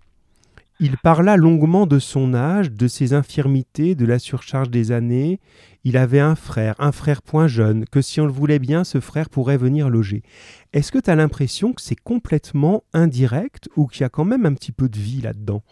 [0.80, 5.38] il parla longuement de son âge, de ses infirmités, de la surcharge des années.
[5.84, 8.98] Il avait un frère, un frère point jeune, que si on le voulait bien, ce
[8.98, 10.22] frère pourrait venir loger.
[10.72, 14.46] Est-ce que tu as l'impression que c'est complètement indirect ou qu'il y a quand même
[14.46, 15.62] un petit peu de vie là-dedans?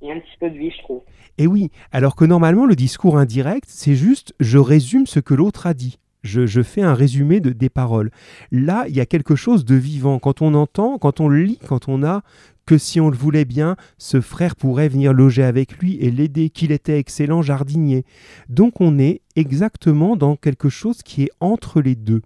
[0.00, 1.02] Il y a un petit peu de vie, je trouve.
[1.36, 5.66] Eh oui, alors que normalement, le discours indirect, c'est juste je résume ce que l'autre
[5.66, 5.98] a dit.
[6.24, 8.10] Je, fais un résumé de, des paroles.
[8.50, 10.18] Là, il y a quelque chose de vivant.
[10.18, 12.22] Quand on entend, quand on lit, quand on a
[12.68, 16.50] que si on le voulait bien, ce frère pourrait venir loger avec lui et l'aider,
[16.50, 18.04] qu'il était excellent jardinier.
[18.50, 22.20] Donc on est exactement dans quelque chose qui est entre les deux.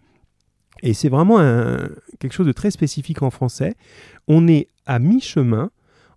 [0.82, 1.38] Et c'est vraiment
[2.18, 3.76] quelque chose de très spécifique en français.
[4.26, 5.70] On est à mi-chemin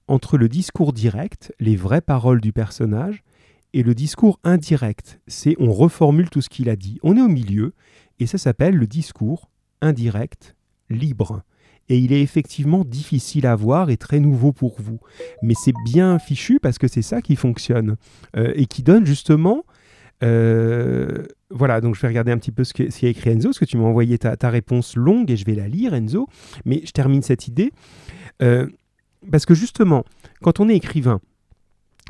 [0.08, 3.24] entre le discours direct, les vraies paroles du personnage,
[3.74, 5.20] et le discours indirect.
[5.28, 6.98] C'est on reformule tout ce qu'il a dit.
[7.04, 7.74] On est au milieu,
[8.18, 10.56] et ça s'appelle le discours indirect
[10.90, 11.44] libre
[11.90, 15.00] et il est effectivement difficile à voir et très nouveau pour vous.
[15.42, 17.98] Mais c'est bien fichu parce que c'est ça qui fonctionne
[18.38, 19.64] euh, et qui donne justement...
[20.24, 23.66] Euh, voilà, donc je vais regarder un petit peu ce qu'a écrit Enzo, parce que
[23.66, 26.28] tu m'as envoyé ta, réponse longue et je vais la lire, Enzo.
[26.64, 27.72] Mais je termine cette idée.
[28.42, 28.68] Euh,
[29.32, 30.04] parce que justement,
[30.42, 31.20] quand on est écrivain,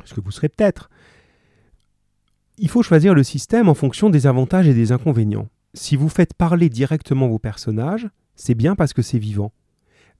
[0.04, 0.88] ce que vous serez peut-être,
[2.58, 5.48] il faut choisir le système en fonction des avantages et des inconvénients.
[5.74, 9.52] Si vous faites parler directement vos personnages, c'est bien parce que c'est vivant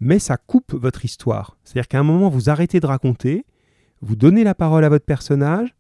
[0.01, 1.57] mais ça coupe votre histoire.
[1.65, 3.45] C'est-à-dire qu'à un moment, vous arrêtez de raconter,
[4.03, 5.75] vous donnez la parole à votre personnage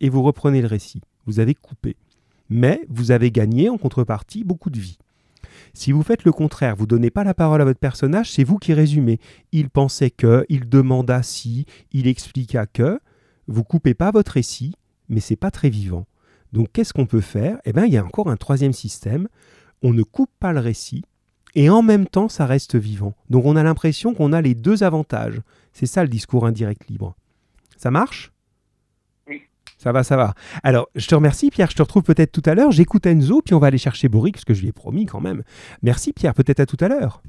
[0.00, 1.00] et vous reprenez le récit.
[1.26, 1.96] Vous avez coupé.
[2.48, 4.98] Mais vous avez gagné en contrepartie beaucoup de vie.
[5.74, 8.58] Si vous faites le contraire, vous donnez pas la parole à votre personnage, c'est vous
[8.58, 9.20] qui résumez.
[9.52, 13.00] Il pensait que, il demanda si, il expliqua que.
[13.46, 14.74] Vous coupez pas votre récit,
[15.08, 16.06] mais c'est pas très vivant.
[16.52, 17.58] Donc qu'est-ce qu'on peut faire?
[17.64, 19.28] Eh bien, il y a encore un troisième système.
[19.82, 21.04] On ne coupe pas le récit,
[21.54, 23.14] et en même temps ça reste vivant.
[23.30, 25.40] Donc on a l'impression qu'on a les deux avantages.
[25.72, 27.16] C'est ça le discours indirect libre.
[27.76, 28.32] Ça marche?
[29.28, 29.42] Oui.
[29.78, 30.34] Ça va, ça va.
[30.62, 32.70] Alors, je te remercie Pierre, je te retrouve peut-être tout à l'heure.
[32.70, 35.20] J'écoute Enzo, puis on va aller chercher Boric, parce que je lui ai promis quand
[35.20, 35.42] même.
[35.82, 37.22] Merci Pierre, peut-être à tout à l'heure.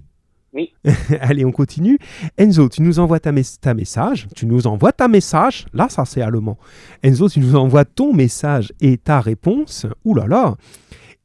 [0.53, 0.71] Oui.
[1.19, 1.97] Allez, on continue.
[2.37, 4.27] Enzo, tu nous envoies ta, ta, message.
[4.35, 5.65] Tu nous envoies ta message.
[5.73, 6.57] Là, ça c'est allemand.
[7.03, 9.87] Enzo, tu nous envoies ton message et ta réponse.
[10.05, 10.55] Ouh là là.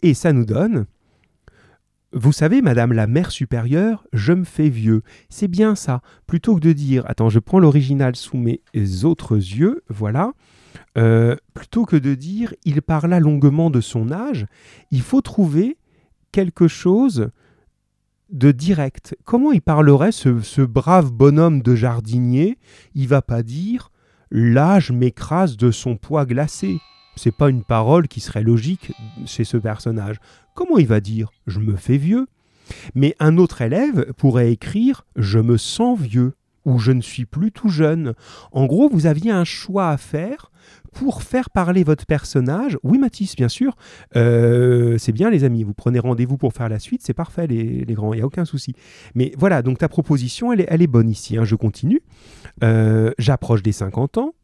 [0.02, 0.86] Et ça nous donne
[2.12, 5.02] vous savez, Madame la mère supérieure, je me fais vieux.
[5.28, 6.00] C'est bien ça.
[6.26, 8.62] Plutôt que de dire, attends, je prends l'original sous mes
[9.04, 10.32] autres yeux, voilà.
[10.96, 14.46] Euh, plutôt que de dire, il parla longuement de son âge,
[14.90, 15.76] il faut trouver
[16.32, 17.30] quelque chose
[18.30, 19.16] de direct.
[19.24, 22.58] Comment il parlerait ce, ce brave bonhomme de jardinier?
[22.94, 23.90] Il va pas dire,
[24.30, 26.78] l'âge m'écrase de son poids glacé
[27.18, 28.92] c'est pas une parole qui serait logique
[29.26, 30.16] chez ce personnage.
[30.54, 32.26] Comment il va dire je me fais vieux
[32.94, 37.50] Mais un autre élève pourrait écrire je me sens vieux ou je ne suis plus
[37.50, 38.14] tout jeune.
[38.52, 40.50] En gros, vous aviez un choix à faire
[40.92, 42.78] pour faire parler votre personnage.
[42.82, 43.76] Oui, Mathis, bien sûr.
[44.16, 45.62] Euh, c'est bien, les amis.
[45.62, 47.00] Vous prenez rendez-vous pour faire la suite.
[47.02, 48.12] C'est parfait, les, grands.
[48.12, 48.74] Il n'y a aucun souci.
[49.14, 51.38] Mais voilà, donc ta proposition, elle est, bonne ici.
[51.38, 51.44] Hein.
[51.44, 52.02] Je continue.
[52.62, 54.34] Euh, j'approche des 50 ans.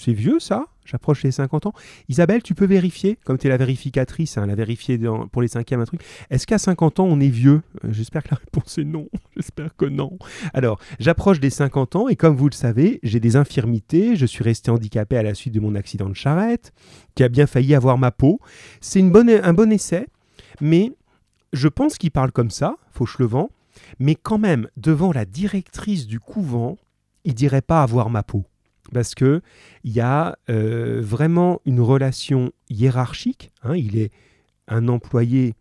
[0.00, 1.72] C'est vieux, ça J'approche les 50 ans.
[2.08, 4.98] Isabelle, tu peux vérifier, comme tu es la vérificatrice, hein, la vérifier
[5.30, 6.00] pour les cinquièmes, un truc.
[6.30, 7.60] Est-ce qu'à 50 ans, on est vieux?
[7.84, 9.08] Euh, J'espère que la réponse est non.
[9.36, 10.18] J'espère que non.
[10.54, 14.16] Alors, j'approche des 50 ans et comme vous le savez, j'ai des infirmités.
[14.16, 16.72] Je suis resté handicapé à la suite de mon accident de charrette,
[17.14, 18.40] qui a bien failli avoir ma peau.
[18.80, 20.06] C'est un bon essai,
[20.62, 20.92] mais
[21.52, 23.50] je pense qu'il parle comme ça, Fauchelevent.
[23.98, 26.78] Mais quand même, devant la directrice du couvent,
[27.24, 28.46] il dirait pas avoir ma peau
[28.92, 29.40] parce que
[29.84, 33.50] il y a euh, vraiment une relation hiérarchique.
[33.62, 33.76] Hein.
[33.76, 34.10] il est
[34.68, 35.54] un employé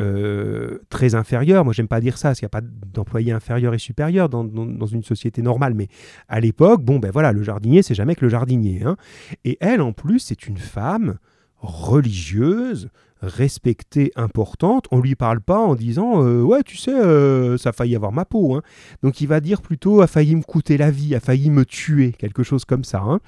[0.00, 1.64] euh, très inférieur.
[1.64, 4.46] Moi, j'aime pas dire ça, parce qu'il n'y a pas d'employé inférieur et supérieur dans,
[4.86, 5.74] une société normale.
[5.74, 5.88] Mais
[6.28, 8.82] à l'époque, bon, ben voilà, le jardinier, c'est jamais que le jardinier.
[8.84, 8.96] Hein.
[9.44, 11.18] Et elle, en plus, c'est une femme
[11.58, 12.88] religieuse,
[13.22, 14.86] respectée, importante.
[14.90, 18.12] On lui parle pas en disant euh, ouais, tu sais, euh, ça a failli avoir
[18.12, 18.54] ma peau.
[18.54, 18.62] Hein.
[19.02, 22.12] Donc il va dire plutôt a failli me coûter la vie, a failli me tuer,
[22.12, 23.00] quelque chose comme ça.
[23.00, 23.20] Hein.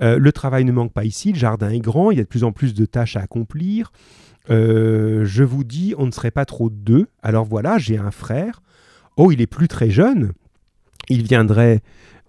[0.00, 2.44] le travail ne manque pas ici, le jardin est grand, il y a de plus
[2.44, 3.90] en plus de tâches à accomplir.
[4.50, 7.08] Euh, je vous dis, on ne serait pas trop deux.
[7.22, 8.62] Alors voilà, j'ai un frère.
[9.16, 10.32] Oh, il est plus très jeune.
[11.08, 11.82] Il viendrait...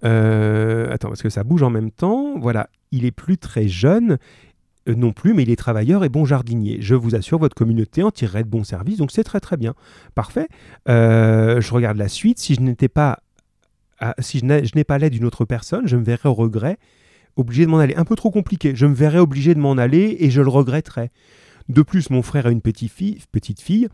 [0.04, 2.38] Euh, attends, parce que ça bouge en même temps.
[2.38, 4.18] Voilà, il est plus très jeune euh,
[4.88, 6.78] non plus, mais il est travailleur et bon jardinier.
[6.82, 9.74] Je vous assure, votre communauté en tirerait de bons services, donc c'est très très bien.
[10.14, 10.48] Parfait.
[10.88, 12.40] je regarde la suite.
[12.40, 13.20] Si je n'étais pas...
[14.20, 16.78] si je n'ai pas l'aide d'une autre personne, je me verrais au regret,
[17.36, 17.96] obligé de m'en aller.
[17.96, 18.76] Un peu trop compliqué.
[18.76, 21.12] Je me verrais obligé de m'en aller et je le regretterais.
[21.70, 23.88] De plus, mon frère a une petite fille, petite fille.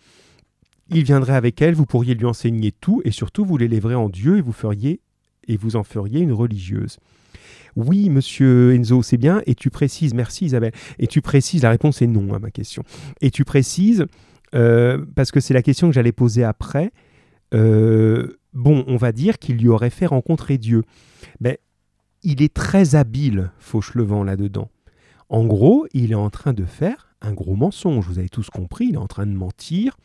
[0.89, 4.37] Il viendrait avec elle, vous pourriez lui enseigner tout, et surtout vous l'élèverez en Dieu
[4.37, 4.99] et vous feriez
[5.47, 6.97] et vous en feriez une religieuse.
[7.75, 9.41] Oui, monsieur Enzo, c'est bien.
[9.45, 10.73] Et tu précises, merci Isabelle.
[10.99, 12.83] Et tu précises, la réponse est non à ma question.
[13.21, 14.05] Et tu précises,
[14.53, 16.91] euh, parce que c'est la question que j'allais poser après.
[17.53, 20.83] Euh, bon, on va dire qu'il lui aurait fait rencontrer Dieu.
[21.39, 21.59] Mais
[22.23, 24.69] il est très habile, Fauchelevent, là-dedans.
[25.29, 28.05] En gros, il est en train de faire un gros mensonge.
[28.05, 29.97] Vous avez tous compris, il est en train de mentir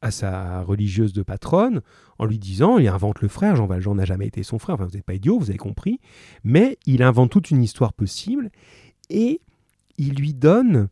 [0.00, 1.80] à sa religieuse de patronne
[2.18, 4.86] en lui disant, il invente le frère, Jean Valjean n'a jamais été son frère, vous
[4.86, 6.00] n'êtes pas idiot, vous avez compris,
[6.44, 8.50] mais il invente toute une histoire possible
[9.10, 9.40] et
[9.96, 10.88] il lui donne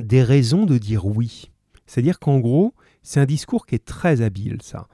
[0.00, 1.50] des raisons de dire oui.
[1.86, 4.88] C'est-à-dire qu'en gros, c'est un discours qui est très habile, ça.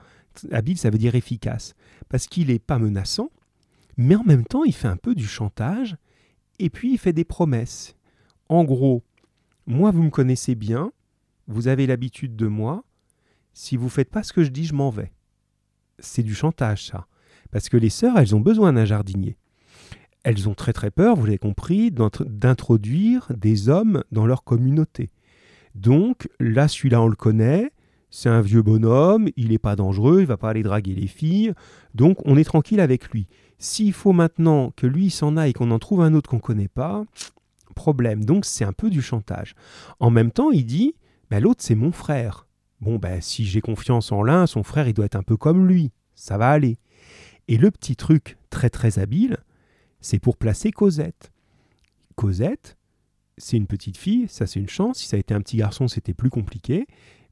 [0.52, 1.74] Habile, ça veut dire efficace,
[2.08, 3.30] parce qu'il n'est pas menaçant,
[3.96, 5.96] mais en même temps, il fait un peu du chantage,
[6.58, 7.96] et puis il fait des promesses.
[8.48, 9.02] En gros,
[9.66, 10.92] moi, vous me connaissez bien,
[11.46, 12.84] vous avez l'habitude de moi.
[13.52, 15.12] Si vous faites pas ce que je dis, je m'en vais.
[15.98, 17.06] C'est du chantage, ça.
[17.50, 19.36] Parce que les sœurs, elles ont besoin d'un jardinier.
[20.22, 25.10] Elles ont très très peur, vous l'avez compris, d'introduire des hommes dans leur communauté.
[25.74, 27.70] Donc là, celui-là, on le connaît.
[28.10, 31.52] C'est un vieux bonhomme, il n'est pas dangereux, il va pas aller draguer les filles.
[31.94, 33.28] Donc on est tranquille avec lui.
[33.58, 36.68] S'il faut maintenant que lui s'en aille, qu'on en trouve un autre qu'on ne connaît
[36.68, 37.04] pas,
[37.76, 38.24] problème.
[38.24, 39.54] Donc c'est un peu du chantage.
[40.00, 40.96] En même temps, il dit,
[41.30, 42.48] bah, l'autre c'est mon frère.
[42.80, 45.66] Bon, ben si j'ai confiance en l'un, son frère il doit être un peu comme
[45.66, 45.90] lui.
[46.14, 46.78] Ça va aller.
[47.48, 49.38] Et le petit truc très très habile,
[50.00, 51.32] c'est pour placer Cosette.
[52.14, 52.76] Cosette,
[53.38, 54.98] c'est une petite fille, ça c'est une chance.
[54.98, 56.86] Si ça a été un petit garçon, c'était plus compliqué.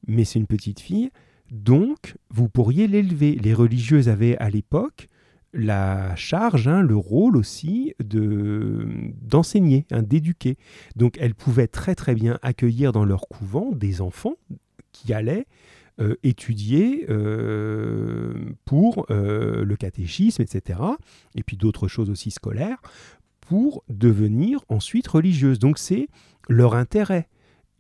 [0.07, 1.11] Mais c'est une petite fille.
[1.51, 3.35] Donc, vous pourriez l'élever.
[3.35, 5.09] Les religieuses avaient à l'époque
[5.53, 8.87] la charge, hein, le rôle aussi de
[9.23, 10.57] d'enseigner, hein, d'éduquer.
[10.97, 14.37] Donc elles pouvaient très très bien accueillir dans leur couvent des enfants
[14.99, 15.47] qui allaient
[16.01, 18.33] euh, étudier euh,
[18.65, 20.79] pour euh, le catéchisme, etc.
[21.35, 22.81] Et puis d'autres choses aussi scolaires
[23.41, 25.59] pour devenir ensuite religieuses.
[25.59, 26.09] Donc c'est
[26.49, 27.29] leur intérêt.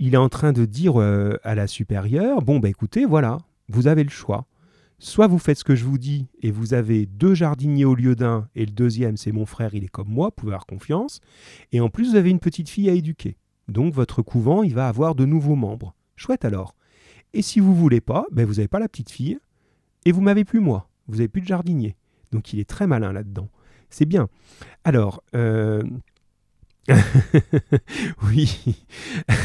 [0.00, 4.02] Il est en train de dire à la supérieure, bon ben écoutez, voilà, vous avez
[4.04, 4.46] le choix.
[4.98, 8.16] Soit vous faites ce que je vous dis et vous avez deux jardiniers au lieu
[8.16, 11.20] d'un, et le deuxième c'est mon frère, il est comme moi, vous pouvez avoir confiance,
[11.70, 13.36] et en plus vous avez une petite fille à éduquer.
[13.68, 15.94] Donc votre couvent, il va avoir de nouveaux membres.
[16.16, 16.74] Chouette alors.
[17.34, 19.38] Et si vous voulez pas, ben vous n'avez pas la petite fille,
[20.04, 21.96] et vous m'avez plus moi, vous n'avez plus de jardinier.
[22.32, 23.48] Donc il est très malin là-dedans.
[23.90, 24.28] C'est bien.
[24.84, 25.82] Alors, euh,
[28.22, 28.86] oui,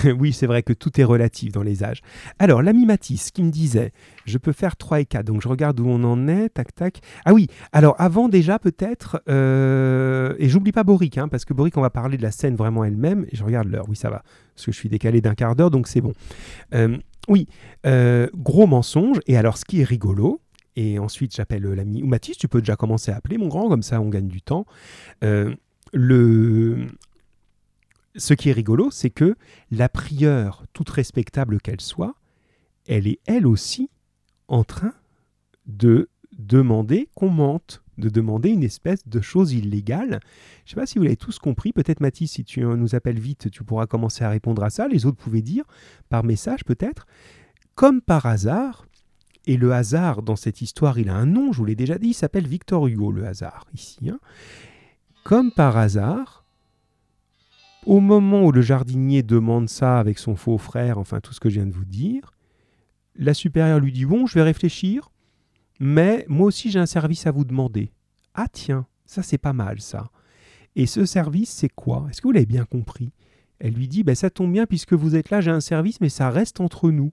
[0.17, 2.01] oui, c'est vrai que tout est relatif dans les âges.
[2.39, 3.91] Alors, l'ami Matisse qui me disait,
[4.25, 6.99] je peux faire 3 et 4, donc je regarde où on en est, tac, tac.
[7.25, 11.75] Ah oui, alors avant déjà peut-être, euh, et j'oublie pas Boric, hein, parce que Boric,
[11.77, 14.23] on va parler de la scène vraiment elle-même, et je regarde l'heure, oui, ça va,
[14.55, 16.13] parce que je suis décalé d'un quart d'heure, donc c'est bon.
[16.73, 17.47] Euh, oui,
[17.85, 20.41] euh, gros mensonge, et alors ce qui est rigolo,
[20.75, 23.83] et ensuite j'appelle l'ami, ou Matisse, tu peux déjà commencer à appeler mon grand, comme
[23.83, 24.65] ça on gagne du temps.
[25.93, 26.87] le,
[28.15, 29.35] ce qui est rigolo, c'est que
[29.71, 32.15] la prieure, toute respectable qu'elle soit,
[32.87, 33.89] elle est elle aussi
[34.47, 34.93] en train
[35.65, 40.19] de demander qu'on mente, de demander une espèce de chose illégale.
[40.65, 43.19] Je ne sais pas si vous l'avez tous compris, peut-être Mathis, si tu nous appelles
[43.19, 44.87] vite, tu pourras commencer à répondre à ça.
[44.87, 45.65] Les autres pouvaient dire,
[46.09, 47.05] par message peut-être,
[47.75, 48.85] comme par hasard,
[49.45, 52.09] et le hasard dans cette histoire, il a un nom, je vous l'ai déjà dit,
[52.09, 54.09] il s'appelle Victor Hugo, le hasard, ici.
[54.09, 54.19] Hein.
[55.23, 56.45] Comme par hasard,
[57.85, 61.49] au moment où le jardinier demande ça avec son faux frère, enfin tout ce que
[61.49, 62.33] je viens de vous dire,
[63.15, 65.11] la supérieure lui dit Bon, je vais réfléchir,
[65.83, 67.91] mais moi aussi j'ai un service à vous demander.
[68.33, 70.09] Ah tiens, ça c'est pas mal ça.
[70.77, 72.07] Et ce service, c'est quoi?
[72.09, 73.11] Est-ce que vous l'avez bien compris?
[73.59, 76.07] Elle lui dit ben, Ça tombe bien puisque vous êtes là, j'ai un service, mais
[76.07, 77.11] ça reste entre nous.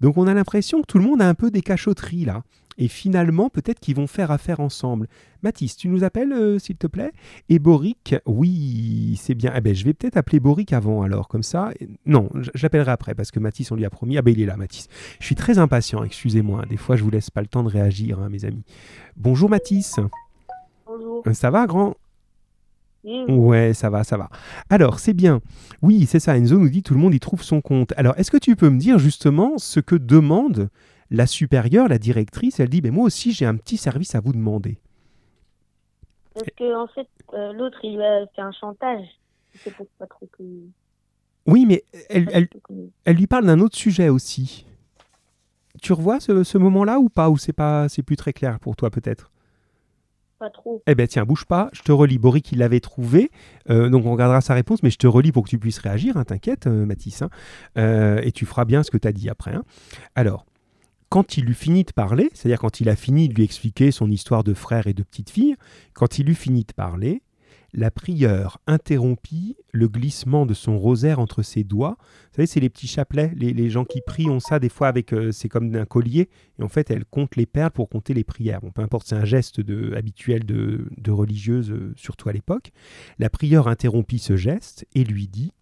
[0.00, 2.42] Donc on a l'impression que tout le monde a un peu des cachotteries là.
[2.78, 5.08] Et finalement, peut-être qu'ils vont faire affaire ensemble.
[5.42, 7.12] Mathis, tu nous appelles, euh, s'il te plaît?
[7.48, 9.52] Et Boric, oui, c'est bien.
[9.56, 11.70] Eh ben, je vais peut-être appeler Boric avant, alors, comme ça.
[12.04, 14.18] Non, j'appellerai après, parce que Mathis, on lui a promis.
[14.18, 14.88] Ah ben, il est là, Mathis.
[15.20, 16.64] Je suis très impatient, excusez-moi.
[16.66, 18.64] Des fois, je vous laisse pas le temps de réagir, hein, mes amis.
[19.16, 19.96] Bonjour, Mathis.
[20.86, 21.22] Bonjour.
[21.26, 21.94] Euh, ça va, grand?
[23.28, 24.28] Ouais, ça va, ça va.
[24.68, 25.40] Alors, c'est bien.
[25.80, 26.36] Oui, c'est ça.
[26.36, 27.92] Enzo nous dit tout le monde y trouve son compte.
[27.96, 30.70] Alors, est-ce que tu peux me dire justement ce que demande
[31.10, 34.32] la supérieure, la directrice Elle dit, mais moi aussi, j'ai un petit service à vous
[34.32, 34.78] demander.
[36.34, 39.06] Parce que en fait, euh, l'autre, il lui a fait un chantage.
[39.98, 40.42] pas trop que...
[41.46, 42.48] Oui, mais elle, elle,
[43.04, 44.66] elle lui parle d'un autre sujet aussi.
[45.80, 48.76] Tu revois ce, ce moment-là ou pas Ou c'est pas, c'est plus très clair pour
[48.76, 49.30] toi peut-être?
[50.38, 50.82] Pas trop.
[50.86, 52.18] Eh bien, tiens, bouge pas, je te relis.
[52.18, 53.30] Boric, il l'avait trouvé,
[53.70, 56.18] euh, donc on regardera sa réponse, mais je te relis pour que tu puisses réagir,
[56.18, 57.30] hein, t'inquiète, euh, Mathis, hein.
[57.78, 59.54] euh, et tu feras bien ce que tu as dit après.
[59.54, 59.64] Hein.
[60.14, 60.44] Alors,
[61.08, 64.10] quand il lui finit de parler, c'est-à-dire quand il a fini de lui expliquer son
[64.10, 65.54] histoire de frère et de petite fille,
[65.94, 67.22] quand il lui finit de parler,
[67.72, 71.96] la prieure interrompit le glissement de son rosaire entre ses doigts.
[71.98, 73.32] Vous savez, c'est les petits chapelets.
[73.36, 75.12] Les, gens qui prient ont ça des fois avec.
[75.12, 76.30] Euh, c'est comme un collier.
[76.58, 78.60] Et en fait, elle compte les perles pour compter les prières.
[78.62, 79.60] Bon, peu importe, c'est un geste
[79.94, 82.72] habituel de, de religieuse, euh, surtout à l'époque.
[83.18, 85.52] La prieure interrompit ce geste et lui dit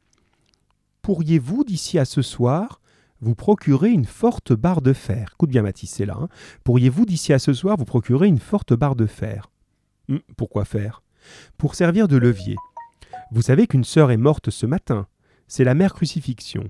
[1.03, 2.81] Pourriez-vous, d'ici à ce soir,
[3.25, 6.17] vous procurer une forte barre de fer Écoute bien, Mathis, c'est là.
[6.21, 6.29] Hein.
[6.63, 9.51] Pourriez-vous, d'ici à ce soir, vous procurer une forte barre de fer?
[10.09, 11.03] Hum, Pourquoi faire?
[11.57, 12.57] Pour servir de levier.
[13.33, 15.07] Vous savez qu'une sœur est morte ce matin.
[15.49, 16.65] C'est la mère crucifixion.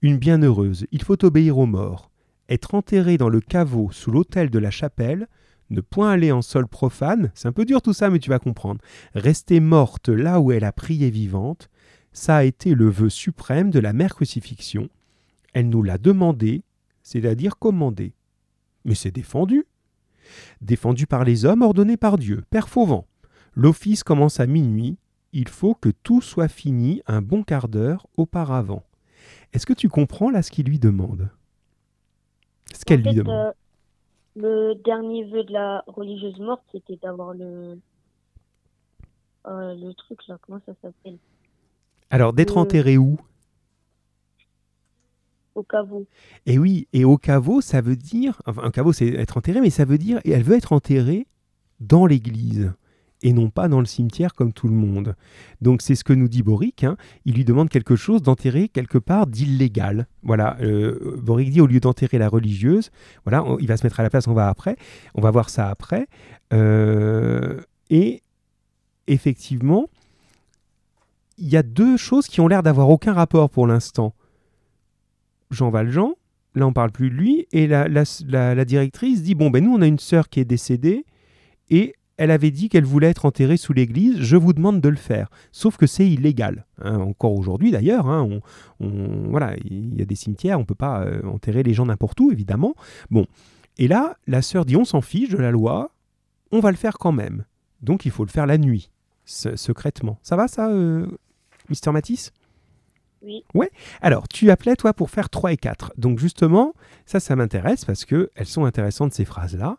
[0.00, 2.10] Une bienheureuse, il faut obéir aux morts.
[2.48, 5.26] Être enterrée dans le caveau sous l'autel de la chapelle,
[5.70, 8.38] ne point aller en sol profane, c'est un peu dur tout ça, mais tu vas
[8.38, 8.80] comprendre.
[9.14, 11.68] Rester morte là où elle a prié vivante,
[12.12, 14.88] ça a été le vœu suprême de la mère crucifixion.
[15.56, 16.64] Elle nous l'a demandé,
[17.02, 18.12] c'est-à-dire commandé.
[18.84, 19.64] Mais c'est défendu.
[20.60, 23.04] Défendu par les hommes, ordonné par Dieu, Père Fauvent.
[23.54, 24.98] L'office commence à minuit,
[25.32, 28.84] il faut que tout soit fini un bon quart d'heure auparavant.
[29.54, 31.30] Est-ce que tu comprends là ce qu'il lui demande?
[32.74, 33.34] Ce qu'elle lui demande.
[33.34, 33.52] Euh,
[34.36, 37.80] le dernier vœu de la religieuse morte, c'était d'avoir le.
[39.46, 41.16] Euh, le truc là, comment ça s'appelle?
[42.10, 43.18] Alors, d'être enterré où?
[45.56, 46.06] Au caveau.
[46.44, 48.42] Et oui, et au caveau, ça veut dire.
[48.44, 50.20] Enfin, un caveau, c'est être enterré, mais ça veut dire.
[50.24, 51.26] Et elle veut être enterrée
[51.80, 52.72] dans l'église
[53.22, 55.16] et non pas dans le cimetière comme tout le monde.
[55.62, 56.98] Donc c'est ce que nous dit Boric, hein.
[57.24, 60.06] il lui demande quelque chose d'enterrer quelque part d'illégal.
[60.22, 62.90] Voilà, euh, Boric dit au lieu d'enterrer la religieuse,
[63.24, 64.76] voilà, il va se mettre à la place, on va après,
[65.14, 66.06] on va voir ça après.
[66.52, 68.22] Euh, et
[69.06, 69.86] effectivement,
[71.38, 74.14] il y a deux choses qui ont l'air d'avoir aucun rapport pour l'instant.
[75.50, 76.14] Jean Valjean,
[76.54, 79.82] là on parle plus de lui, et la, la directrice dit, bon ben nous on
[79.82, 81.04] a une sœur qui est décédée,
[81.70, 84.96] et elle avait dit qu'elle voulait être enterrée sous l'église, je vous demande de le
[84.96, 85.28] faire.
[85.52, 86.64] Sauf que c'est illégal.
[86.80, 88.40] Hein, encore aujourd'hui d'ailleurs, hein,
[88.80, 92.18] voilà, il y a des cimetières, on ne peut pas euh, enterrer les gens n'importe
[92.20, 92.74] où, évidemment.
[93.10, 93.26] Bon,
[93.76, 95.92] et là, la sœur dit on s'en fiche de la loi,
[96.52, 97.44] on va le faire quand même.
[97.82, 98.90] Donc il faut le faire la nuit,
[99.26, 100.18] secrètement.
[100.22, 101.06] Ça va ça, euh,
[101.68, 102.32] Mister Matisse?
[103.22, 103.44] Oui.
[103.54, 103.70] Ouais.
[104.00, 105.94] Alors, tu appelais, toi, pour faire 3 et 4.
[105.96, 106.74] Donc, justement,
[107.06, 109.76] ça, ça m'intéresse parce qu'elles sont intéressantes, ces phrases-là.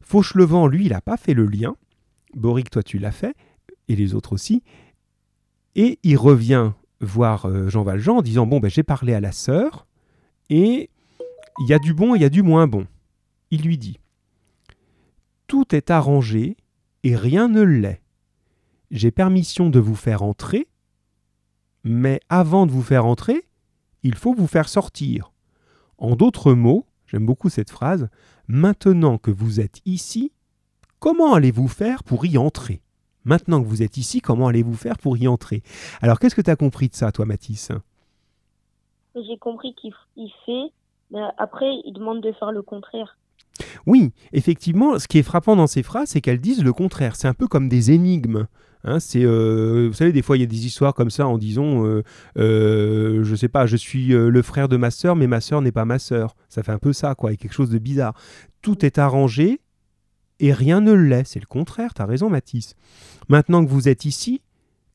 [0.00, 1.76] Fauchelevent, lui, il n'a pas fait le lien.
[2.34, 3.34] Boric, toi, tu l'as fait,
[3.88, 4.62] et les autres aussi.
[5.74, 9.32] Et il revient voir euh, Jean Valjean en disant Bon, ben, j'ai parlé à la
[9.32, 9.86] sœur,
[10.50, 10.90] et
[11.60, 12.86] il y a du bon et il y a du moins bon.
[13.50, 13.98] Il lui dit
[15.46, 16.56] Tout est arrangé
[17.02, 18.02] et rien ne l'est.
[18.90, 20.68] J'ai permission de vous faire entrer,
[21.88, 23.46] mais avant de vous faire entrer,
[24.02, 25.32] il faut vous faire sortir.
[25.98, 28.08] En d'autres mots, j'aime beaucoup cette phrase,
[28.50, 30.32] Maintenant que vous êtes ici,
[31.00, 32.80] comment allez-vous faire pour y entrer?
[33.24, 35.62] Maintenant que vous êtes ici, comment allez-vous faire pour y entrer?
[36.00, 37.70] Alors, qu'est-ce que tu as compris de ça, toi, Mathis?
[39.14, 39.92] J'ai compris qu'il
[40.46, 40.72] fait,
[41.10, 43.18] mais après, il demande de faire le contraire.
[43.86, 47.16] Oui, effectivement, ce qui est frappant dans ces phrases, c'est qu'elles disent le contraire.
[47.16, 48.46] C'est un peu comme des énigmes.
[48.84, 51.36] Hein, c'est, euh, vous savez, des fois il y a des histoires comme ça en
[51.36, 52.02] disant, euh,
[52.38, 55.62] euh, je sais pas, je suis euh, le frère de ma sœur, mais ma sœur
[55.62, 56.36] n'est pas ma sœur.
[56.48, 58.14] Ça fait un peu ça, quoi, et quelque chose de bizarre.
[58.62, 59.60] Tout est arrangé
[60.40, 61.24] et rien ne l'est.
[61.24, 61.92] C'est le contraire.
[61.94, 62.74] T'as raison, Mathis.
[63.28, 64.42] Maintenant que vous êtes ici,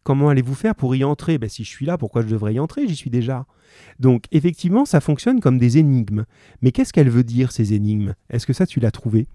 [0.04, 1.38] comment allez-vous faire pour y entrer?
[1.38, 2.88] Ben, Si je suis là, pourquoi je devrais y entrer?
[2.88, 3.46] J'y suis déjà.
[4.00, 6.26] Donc, effectivement, ça fonctionne comme des énigmes.
[6.62, 8.14] Mais qu'est-ce qu'elle veut dire, ces énigmes?
[8.30, 9.28] Est-ce que ça, tu l'as trouvé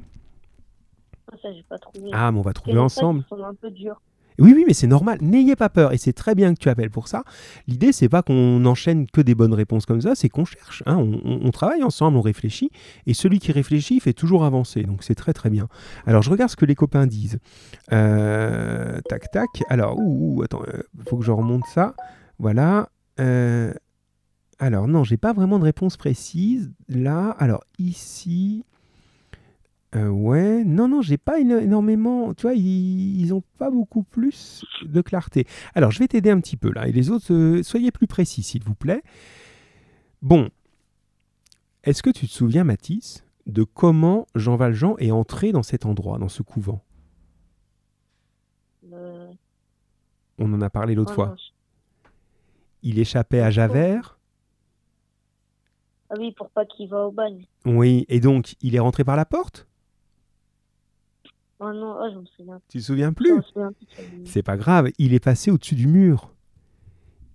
[1.33, 2.11] ah, Ça, j'ai pas trouvé.
[2.13, 3.25] Ah, mais on va trouver ensemble.
[3.31, 4.01] un peu dur.
[4.39, 5.19] Oui, oui, mais c'est normal.
[5.21, 5.93] N'ayez pas peur.
[5.93, 7.25] Et c'est très bien que tu appelles pour ça.
[7.67, 10.83] L'idée, c'est pas qu'on enchaîne que des bonnes réponses comme ça, c'est qu'on cherche.
[10.87, 10.97] hein.
[10.97, 12.71] On, travaille ensemble, on réfléchit.
[13.07, 14.83] Et celui qui réfléchit fait toujours avancer.
[14.83, 15.69] Donc c'est très, très bien.
[16.07, 17.39] Alors, je regarde ce que les copains disent.
[17.93, 19.49] Euh, tac, tac.
[19.69, 21.95] Alors, ouh, attends, euh, faut que je remonte ça.
[22.39, 22.91] Voilà.
[23.21, 23.73] Euh,
[24.61, 26.71] alors, non, j'ai pas vraiment de réponse précise.
[26.89, 28.65] Là, alors, ici.
[29.95, 32.35] Euh, ouais, non, non, j'ai pas éno- énormément.
[32.35, 35.47] Tu vois, ils, ils ont pas beaucoup plus de clarté.
[35.75, 36.87] Alors, je vais t'aider un petit peu là.
[36.89, 39.03] Et les autres, euh, soyez plus précis, s'il vous plaît.
[40.21, 40.51] Bon.
[41.85, 46.19] Est-ce que tu te souviens, Mathis, de comment Jean Valjean est entré dans cet endroit,
[46.19, 46.83] dans ce couvent?
[48.93, 49.31] Euh,
[50.39, 51.27] On en a parlé l'autre oh fois.
[51.29, 51.37] non,
[52.83, 54.19] Il échappait à Javert.
[56.11, 57.47] Ah oui, pour pas qu'il va au bagne.
[57.65, 59.68] Oui, et donc, il est rentré par la porte?
[61.61, 62.61] Oh non, oh, je me souviens.
[62.69, 63.33] Tu te souviens plus.
[64.25, 66.33] C'est pas grave, il est passé au-dessus du mur.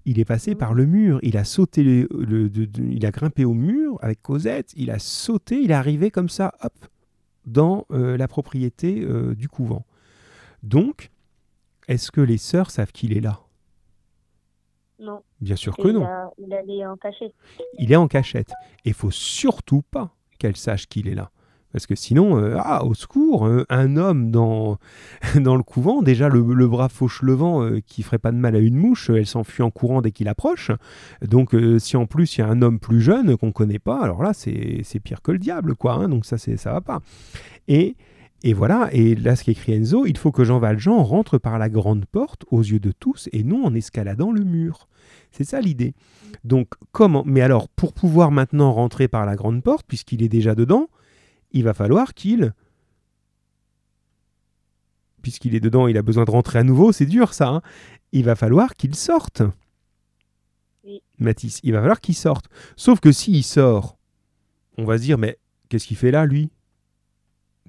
[0.06, 0.58] Il est passé Mhm.
[0.58, 2.50] par le mur, il a sauté, le, le-
[2.92, 6.54] il a grimpé au mur avec Cosette, il a sauté, il est arrivé comme ça,
[6.62, 6.74] hop,
[7.46, 9.86] dans euh, la propriété euh, du couvent.
[10.62, 11.10] Donc,
[11.88, 13.40] est-ce que les sœurs savent qu'il est là?
[15.00, 15.22] Non.
[15.42, 16.06] Bien sûr Et que il, non.
[16.06, 17.34] a- il allait en cachette.
[17.80, 18.52] Il est en cachette.
[18.86, 21.32] Et il faut surtout pas qu'elle sache qu'il est là.
[21.74, 24.78] Parce que sinon, euh, ah, au secours, euh, un homme dans,
[25.36, 28.78] dans le couvent, déjà le, brave Fauchelevent euh, qui ferait pas de mal à une
[28.78, 30.72] mouche, elle s'enfuit en courant dès qu'il approche.
[31.28, 34.00] Donc euh, si en plus il y a un homme plus jeune qu'on connaît pas,
[34.02, 35.96] alors là c'est pire que le diable, quoi.
[35.96, 36.10] hein.
[36.10, 37.02] donc ça, ça va pas.
[37.68, 37.96] Et,
[38.44, 41.70] et voilà, et là ce qu'écrit Enzo, il faut que Jean Valjean rentre par la
[41.70, 44.88] grande porte aux yeux de tous et non en escaladant le mur.
[45.32, 45.96] C'est ça l'idée.
[46.44, 50.54] Donc comment Mais alors pour pouvoir maintenant rentrer par la grande porte, puisqu'il est déjà
[50.54, 50.88] dedans,
[51.54, 52.54] il va falloir qu'il
[55.22, 57.48] puisqu'il est dedans, il a besoin de rentrer à nouveau, c'est dur ça.
[57.48, 57.62] hein.
[58.12, 59.42] Il va falloir qu'il sorte.
[60.84, 61.02] Oui.
[61.18, 62.48] Mathis, il va falloir qu'il sorte.
[62.76, 63.98] Sauf que s'il sort,
[64.78, 65.40] on va se dire, mais
[65.70, 66.52] qu'est-ce qu'il fait là, lui?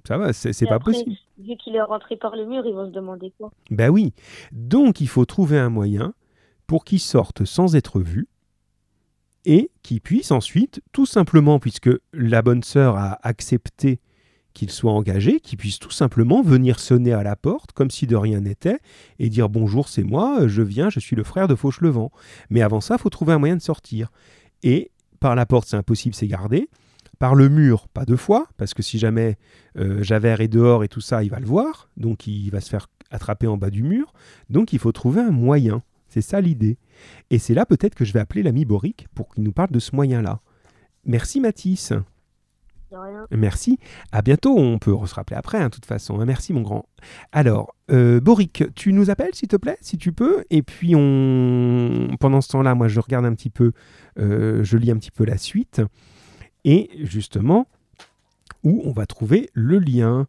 [0.06, 1.12] Ça va, c'est pas après, possible.
[1.38, 3.52] Vu qu'il est rentré par le mur, ils vont se demander quoi?
[3.70, 4.12] Ben oui.
[4.50, 6.12] Donc il faut trouver un moyen
[6.66, 8.26] pour qu'il sorte sans être vu
[9.44, 14.00] et qu'il puisse ensuite, tout simplement, puisque la bonne sœur a accepté
[14.54, 18.16] qu'il soit engagé, qu'il puisse tout simplement venir sonner à la porte comme si de
[18.16, 18.78] rien n'était
[19.18, 22.10] et dire bonjour, c'est moi, je viens, je suis le frère de Fauchelevent.
[22.50, 24.10] Mais avant ça, il faut trouver un moyen de sortir.
[24.62, 26.68] Et par la porte, c'est impossible, c'est gardé.
[27.18, 29.36] Par le mur, pas deux fois, parce que si jamais
[29.76, 32.70] euh, Javert est dehors et tout ça, il va le voir, donc il va se
[32.70, 34.12] faire attraper en bas du mur.
[34.50, 35.82] Donc il faut trouver un moyen.
[36.14, 36.78] C'est ça l'idée.
[37.30, 39.80] Et c'est là peut-être que je vais appeler l'ami Boric pour qu'il nous parle de
[39.80, 40.38] ce moyen-là.
[41.04, 41.92] Merci Mathis.
[42.92, 43.26] Rien.
[43.32, 43.80] Merci.
[44.12, 44.56] À bientôt.
[44.56, 46.20] On peut se rappeler après, hein, de toute façon.
[46.20, 46.24] hein.
[46.24, 46.86] Merci mon grand.
[47.32, 50.44] Alors, euh, Boric, tu nous appelles s'il te plaît, si tu peux?
[50.50, 53.72] Et puis on, pendant ce temps-là, moi je regarde un petit peu,
[54.20, 55.82] euh, je lis un petit peu la suite.
[56.64, 57.66] Et justement,
[58.62, 60.28] où on va trouver le lien?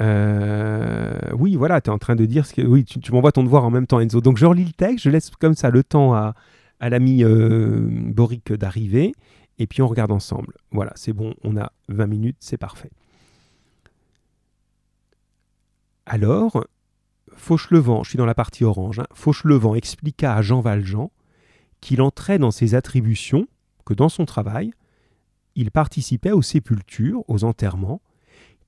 [0.00, 2.62] Euh, oui, voilà, tu es en train de dire ce que.
[2.62, 4.20] Oui, tu, m'envoies ton devoir en même temps, Enzo.
[4.20, 6.34] Donc je relis le texte, je laisse comme ça le temps à,
[6.80, 9.12] à l'ami euh, Boric d'arriver,
[9.58, 10.54] et puis on regarde ensemble.
[10.72, 12.90] Voilà, c'est bon, on a 20 minutes, c'est parfait.
[16.06, 16.64] Alors,
[17.34, 21.10] Fauchelevent, je suis dans la partie orange, hein, Fauchelevent expliqua à Jean Valjean
[21.80, 23.46] qu'il entrait dans ses attributions,
[23.86, 24.72] que dans son travail,
[25.54, 28.00] il participait aux sépultures, aux enterrements,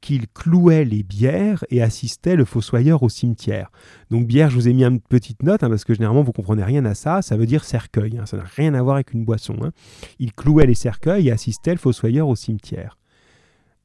[0.03, 3.71] qu'il clouait les bières et assistait le fossoyeur au cimetière.
[4.11, 6.65] Donc bière, je vous ai mis une petite note, hein, parce que généralement vous comprenez
[6.65, 9.25] rien à ça, ça veut dire cercueil, hein, ça n'a rien à voir avec une
[9.25, 9.57] boisson.
[9.63, 9.71] hein.
[10.19, 12.99] Il clouait les cercueils et assistait le fossoyeur au cimetière.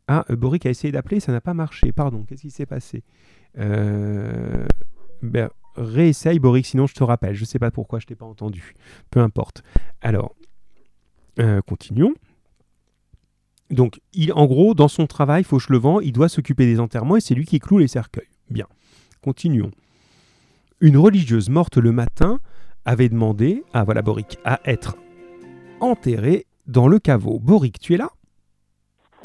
[0.09, 3.03] Ah, euh, Boric a essayé d'appeler, ça n'a pas marché, pardon, qu'est-ce qui s'est passé?
[3.59, 4.65] Euh...
[5.21, 8.25] ben, Réessaye Boric, sinon je te rappelle, je ne sais pas pourquoi je t'ai pas
[8.25, 8.73] entendu,
[9.11, 9.61] peu importe.
[10.01, 10.35] Alors,
[11.39, 12.15] euh, continuons.
[13.69, 17.35] Donc, il, en gros, dans son travail, Fauchelevent, il doit s'occuper des enterrements et c'est
[17.35, 18.29] lui qui cloue les cercueils.
[18.49, 18.65] Bien,
[19.21, 19.71] continuons.
[20.79, 22.39] Une religieuse morte le matin
[22.85, 24.97] avait demandé, ah voilà Boric, à être
[25.79, 27.39] enterrée dans le caveau.
[27.39, 28.09] Boric, tu es là?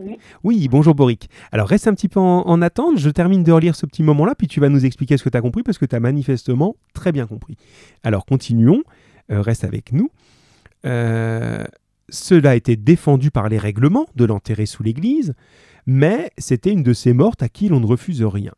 [0.01, 0.16] Oui.
[0.43, 1.28] Oui, bonjour Boric.
[1.53, 4.34] Alors reste un petit peu en, en attente, je termine de relire ce petit moment-là,
[4.34, 6.76] puis tu vas nous expliquer ce que tu as compris, parce que tu as manifestement
[6.95, 7.57] très bien compris.
[8.03, 8.82] Alors continuons,
[9.30, 10.11] Euh, reste avec nous.
[10.84, 11.64] Euh,
[12.13, 15.35] cela a été défendu par les règlements de l'enterrer sous l'église,
[15.87, 18.53] mais c'était une de ces mortes à qui l'on ne refuse rien.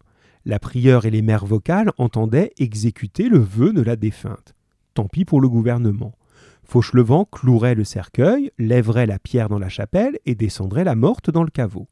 [0.44, 4.54] La prieure et les mères vocales entendaient exécuter le vœu de la défunte.
[4.92, 6.16] Tant pis pour le gouvernement.
[6.64, 11.44] Fauchelevent clouerait le cercueil, lèverait la pierre dans la chapelle et descendrait la morte dans
[11.44, 11.86] le caveau.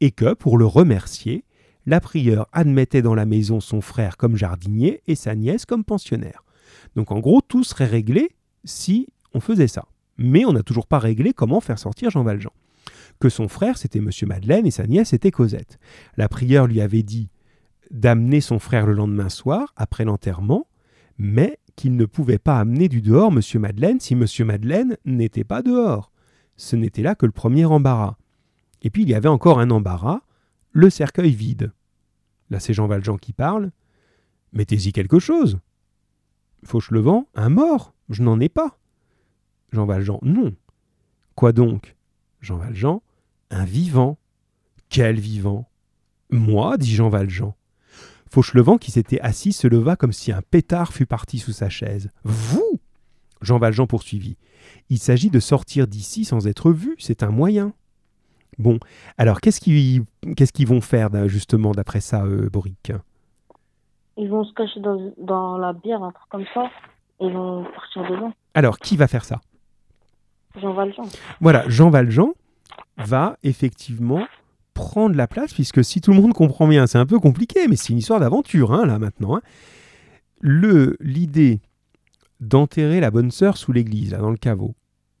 [0.00, 1.44] Et que, pour le remercier,
[1.84, 6.44] la prieure admettait dans la maison son frère comme jardinier et sa nièce comme pensionnaire.
[6.96, 8.30] Donc en gros, tout serait réglé
[8.64, 9.84] si on faisait ça.
[10.16, 12.52] Mais on n'a toujours pas réglé comment faire sortir Jean Valjean.
[13.20, 15.78] Que son frère, c'était Monsieur Madeleine et sa nièce, était Cosette.
[16.16, 17.30] La prieure lui avait dit
[17.90, 20.66] d'amener son frère le lendemain soir, après l'enterrement,
[21.18, 25.62] mais qu'il ne pouvait pas amener du dehors Monsieur Madeleine si Monsieur Madeleine n'était pas
[25.62, 26.12] dehors.
[26.56, 28.16] Ce n'était là que le premier embarras.
[28.82, 30.20] Et puis il y avait encore un embarras,
[30.72, 31.72] le cercueil vide.
[32.50, 33.70] Là c'est Jean Valjean qui parle.
[34.52, 35.58] Mettez-y quelque chose.
[36.64, 38.78] Fauchelevent, un mort, je n'en ai pas.
[39.74, 40.54] Jean Valjean, non.
[41.34, 41.96] Quoi donc?
[42.40, 43.02] Jean Valjean,
[43.50, 44.18] un vivant.
[44.88, 45.68] Quel vivant?
[46.30, 47.54] Moi, dit Jean Valjean.
[48.30, 52.10] Fauchelevent, qui s'était assis, se leva comme si un pétard fût parti sous sa chaise.
[52.22, 52.80] Vous
[53.40, 54.36] Jean Valjean poursuivit.
[54.90, 57.72] Il s'agit de sortir d'ici sans être vu, c'est un moyen.
[58.58, 58.78] Bon,
[59.18, 60.04] alors qu'est-ce qu'ils
[60.36, 62.92] qu'est-ce vont faire justement d'après ça, euh, Boric?
[64.16, 66.70] Ils vont se cacher dans, dans, la bière, un truc comme ça,
[67.20, 68.32] et ils vont partir dedans.
[68.54, 69.40] Alors, qui va faire ça?
[70.60, 71.04] Jean Valjean.
[71.40, 72.32] Voilà, Jean Valjean
[72.96, 74.26] va effectivement
[74.72, 77.76] prendre la place, puisque si tout le monde comprend bien, c'est un peu compliqué, mais
[77.76, 79.36] c'est une histoire d'aventure, hein, là, maintenant.
[79.36, 79.42] Hein.
[80.40, 81.60] Le L'idée
[82.40, 84.74] d'enterrer la bonne sœur sous l'église, là, dans le caveau,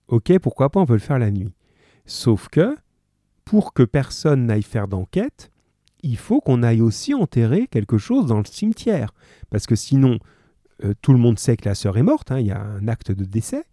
[0.08, 1.52] ok, pourquoi pas, on peut le faire la nuit.
[2.06, 2.76] Sauf que,
[3.44, 5.50] pour que personne n'aille faire d'enquête,
[6.02, 9.14] il faut qu'on aille aussi enterrer quelque chose dans le cimetière.
[9.50, 10.18] Parce que sinon,
[10.84, 12.88] euh, tout le monde sait que la sœur est morte, hein, il y a un
[12.88, 13.64] acte de décès,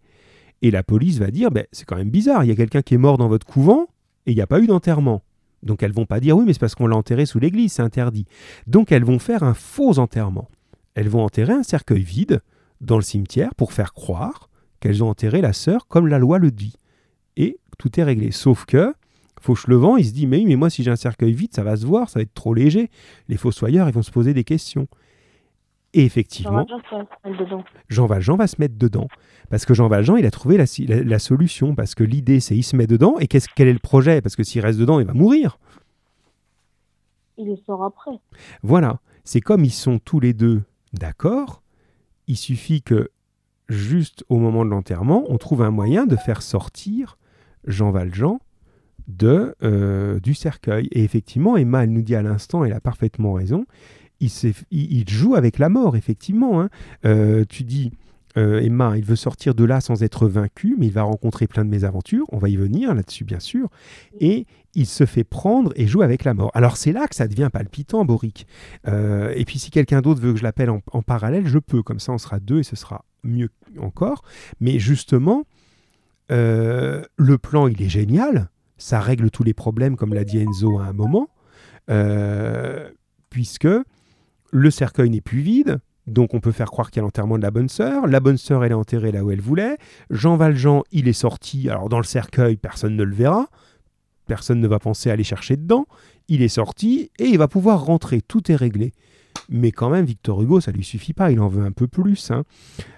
[0.62, 2.94] et la police va dire, ben, c'est quand même bizarre, il y a quelqu'un qui
[2.94, 3.88] est mort dans votre couvent,
[4.26, 5.22] et il n'y a pas eu d'enterrement.
[5.62, 7.82] Donc elles vont pas dire oui, mais c'est parce qu'on l'a enterré sous l'église, c'est
[7.82, 8.26] interdit.
[8.66, 10.48] Donc elles vont faire un faux enterrement.
[10.94, 12.40] Elles vont enterrer un cercueil vide
[12.80, 14.48] dans le cimetière pour faire croire
[14.80, 16.74] qu'elles ont enterré la sœur comme la loi le dit.
[17.36, 18.32] Et tout est réglé.
[18.32, 18.92] Sauf que
[19.40, 21.76] Fauchelevent, il se dit mais oui, mais moi si j'ai un cercueil vide, ça va
[21.76, 22.90] se voir, ça va être trop léger.
[23.28, 24.88] Les fossoyeurs, ils vont se poser des questions.
[25.94, 26.66] Et effectivement,
[27.88, 29.08] Jean Valjean va se mettre dedans.
[29.50, 31.74] Parce que Jean Valjean, il a trouvé la, solution.
[31.74, 33.18] Parce que l'idée, c'est il se met dedans.
[33.18, 34.22] Et qu'est-ce, quel est le projet?
[34.22, 35.58] Parce que s'il reste dedans, il va mourir.
[37.36, 38.12] Il le sort après.
[38.62, 39.00] Voilà.
[39.24, 40.62] C'est comme ils sont tous les deux
[40.94, 41.62] d'accord.
[42.26, 43.10] Il suffit que,
[43.68, 47.18] juste au moment de l'enterrement, on trouve un moyen de faire sortir
[47.66, 48.38] Jean Valjean
[49.08, 50.88] de, euh, du cercueil.
[50.92, 53.66] Et effectivement, Emma, elle nous dit à l'instant, elle a parfaitement raison,
[54.70, 56.60] il, joue avec la mort, effectivement.
[56.60, 56.70] Hein.
[57.04, 57.90] Euh, tu dis,
[58.36, 61.64] euh, Emma, il veut sortir de là sans être vaincu, mais il va rencontrer plein
[61.64, 62.26] de mésaventures.
[62.30, 63.68] On va y venir là-dessus, bien sûr.
[64.20, 66.50] Et il se fait prendre et joue avec la mort.
[66.54, 68.46] Alors c'est là que ça devient palpitant, Boric.
[68.88, 71.82] Euh, et puis si quelqu'un d'autre veut que je l'appelle en, parallèle, je peux.
[71.82, 74.22] Comme ça, on sera deux et ce sera mieux encore.
[74.60, 75.44] Mais justement,
[76.30, 78.48] le plan, il est génial.
[78.78, 81.28] Ça règle tous les problèmes, comme l'a dit Enzo à un moment.
[83.28, 83.68] puisque
[84.52, 87.42] le cercueil n'est plus vide, donc on peut faire croire qu'il y a l'enterrement de
[87.42, 88.06] la bonne sœur.
[88.06, 89.78] La bonne sœur, elle est enterrée là où elle voulait.
[90.10, 91.68] Jean Valjean, il est sorti.
[91.68, 93.48] Alors dans le cercueil, personne ne le verra.
[94.26, 95.86] Personne ne va penser à aller chercher dedans.
[96.28, 98.20] Il est sorti et il va pouvoir rentrer.
[98.20, 98.92] Tout est réglé.
[99.48, 101.30] Mais quand même, Victor Hugo, ça lui suffit pas.
[101.30, 102.30] Il en veut un peu plus.
[102.30, 102.44] Hein.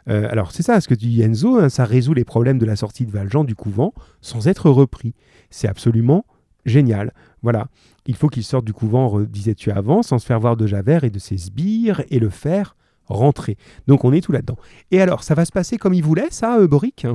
[0.08, 2.66] Euh, alors c'est ça, ce que tu dis Enzo, hein, ça résout les problèmes de
[2.66, 5.14] la sortie de Valjean du couvent sans être repris.
[5.50, 6.24] C'est absolument
[6.64, 7.12] génial.
[7.42, 7.68] Voilà.
[8.06, 11.10] Il faut qu'il sorte du couvent, disais-tu avant, sans se faire voir de Javert et
[11.10, 13.56] de ses sbires et le faire rentrer.
[13.86, 14.56] Donc on est tout là-dedans.
[14.90, 17.06] Et alors, ça va se passer comme il voulait, ça, euh, Boric?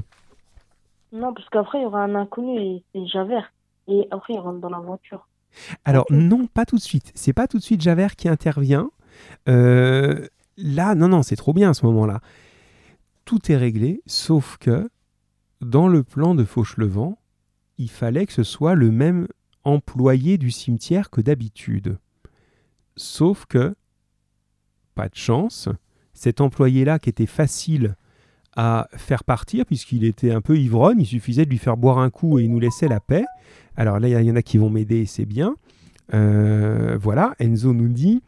[1.11, 3.51] Non, parce qu'après, il y aura un inconnu et c'est Javert.
[3.87, 5.27] Et après, il rentre dans la voiture.
[5.83, 7.11] Alors, non, pas tout de suite.
[7.15, 8.91] C'est pas tout de suite Javert qui intervient.
[9.47, 10.27] Euh,
[10.57, 12.21] là, non, non, c'est trop bien à ce moment-là.
[13.25, 14.87] Tout est réglé, sauf que
[15.61, 17.17] dans le plan de Fauchelevent,
[17.79, 19.27] il fallait que ce soit le même
[19.69, 21.97] employé du cimetière que d'habitude.
[22.95, 23.75] Sauf que,
[24.95, 25.69] pas de chance,
[26.13, 27.95] cet employé-là qui était facile
[28.55, 32.09] à faire partir puisqu'il était un peu ivrogne, il suffisait de lui faire boire un
[32.09, 33.25] coup et il nous laissait la paix.
[33.77, 35.55] Alors là, il y en a qui vont m'aider, c'est bien.
[36.13, 38.21] Euh, voilà, Enzo nous dit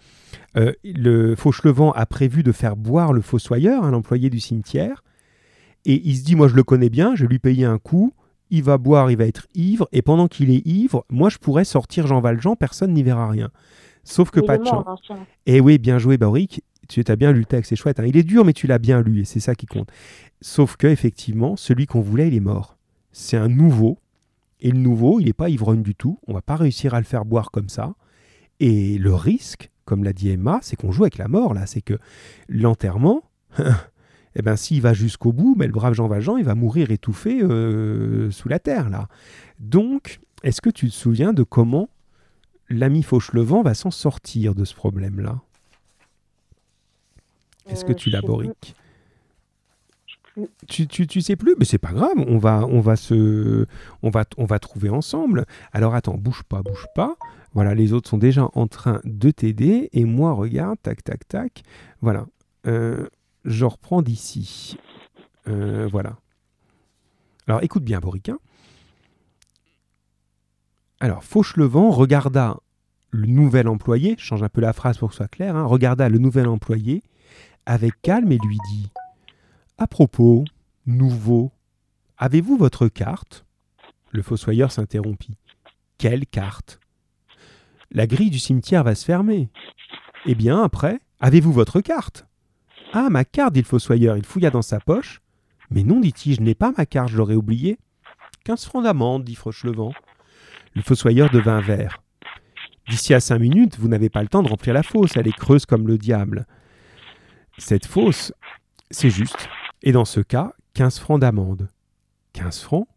[0.55, 5.03] euh, le Fauchelevent a prévu de faire boire le fossoyeur, un employé du cimetière,
[5.85, 8.13] et il se dit Moi, je le connais bien, je vais lui payer un coup,
[8.51, 11.65] il va boire, il va être ivre, et pendant qu'il est ivre, moi je pourrais
[11.65, 13.49] sortir Jean Valjean, personne n'y verra rien.
[14.03, 14.85] Sauf que pas de chance.
[15.45, 16.63] Et oui, bien joué, Bauric.
[16.89, 17.99] Tu as bien lu le texte, c'est chouette.
[17.99, 18.05] Hein.
[18.05, 19.89] Il est dur, mais tu l'as bien lu, et c'est ça qui compte.
[20.41, 22.77] Sauf que, effectivement, celui qu'on voulait, il est mort.
[23.11, 23.99] C'est un nouveau,
[24.59, 26.19] et le nouveau, il n'est pas ivrogne du tout.
[26.27, 27.93] On va pas réussir à le faire boire comme ça.
[28.59, 31.65] Et le risque, comme l'a dit Emma, c'est qu'on joue avec la mort, là.
[31.65, 31.97] C'est que
[32.49, 33.23] l'enterrement,
[34.35, 37.41] eh ben, s'il va jusqu'au bout, mais le brave Jean Valjean, il va mourir étouffé
[37.41, 39.07] euh, sous la terre, là.
[39.59, 41.89] Donc, est-ce que tu te souviens de comment
[42.69, 45.41] l'ami Fauchelevent va s'en sortir de ce problème-là?
[47.67, 48.75] Est-ce que Euh, tu plus.
[50.67, 53.65] tu, tu, tu sais plus, mais c'est pas grave, on va, on va se,
[54.01, 55.45] on va, on va trouver ensemble.
[55.73, 57.17] Alors attends, bouge pas, bouge pas.
[57.53, 61.63] Voilà, les autres sont déjà en train de t'aider et moi, regarde, tac, tac, tac.
[62.01, 62.25] Voilà,
[62.67, 63.07] Euh,
[63.45, 64.77] je reprends d'ici.
[65.47, 66.17] Euh, voilà.
[67.47, 68.29] Alors écoute bien, Boric.
[68.29, 68.39] hein.
[70.99, 72.57] Alors Fauchelevent regarda
[73.09, 75.65] le nouvel employé, je change un peu la phrase pour que ce soit clair, hein,
[75.65, 77.03] regarda le nouvel employé
[77.65, 78.89] avec calme et lui dit
[79.77, 80.45] à propos,
[80.85, 81.51] nouveau,
[82.17, 83.45] avez-vous votre carte?
[84.11, 85.37] Le fossoyeur s'interrompit.
[85.97, 86.79] Quelle carte
[87.89, 89.49] La grille du cimetière va se fermer.
[90.27, 92.27] Eh bien, après, avez-vous votre carte?
[92.93, 94.17] Ah, ma carte, dit le fossoyeur.
[94.17, 95.21] Il fouilla dans sa poche.
[95.69, 97.79] Mais non, dit-il, je n'ai pas ma carte, je l'aurais oubliée.
[98.43, 99.93] Quinze francs d'amende, dit Fauchelevent.
[100.75, 102.01] Le fossoyeur devint vert.
[102.89, 105.35] D'ici à cinq minutes, vous n'avez pas le temps de remplir la fosse, elle est
[105.35, 106.45] creuse comme le diable.
[107.57, 108.33] Cette fosse,
[108.89, 109.47] c'est juste.
[109.83, 111.69] Et dans ce cas, 15 francs d'amende.
[112.33, 112.87] 15 francs?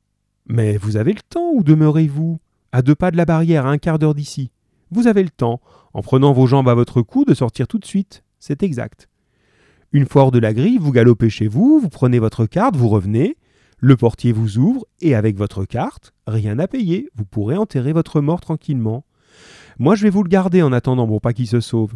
[0.47, 2.40] Mais vous avez le temps, où demeurez-vous?
[2.72, 4.51] À deux pas de la barrière, à un quart d'heure d'ici.
[4.90, 5.61] Vous avez le temps,
[5.92, 8.24] en prenant vos jambes à votre cou, de sortir tout de suite.
[8.40, 9.09] C'est exact.
[9.95, 12.88] Une fois hors de la grille, vous galopez chez vous, vous prenez votre carte, vous
[12.88, 13.36] revenez,
[13.78, 18.20] le portier vous ouvre, et avec votre carte, rien à payer, vous pourrez enterrer votre
[18.20, 19.05] mort tranquillement.
[19.78, 21.92] Moi, je vais vous le garder en attendant pour pas qu'il se sauve.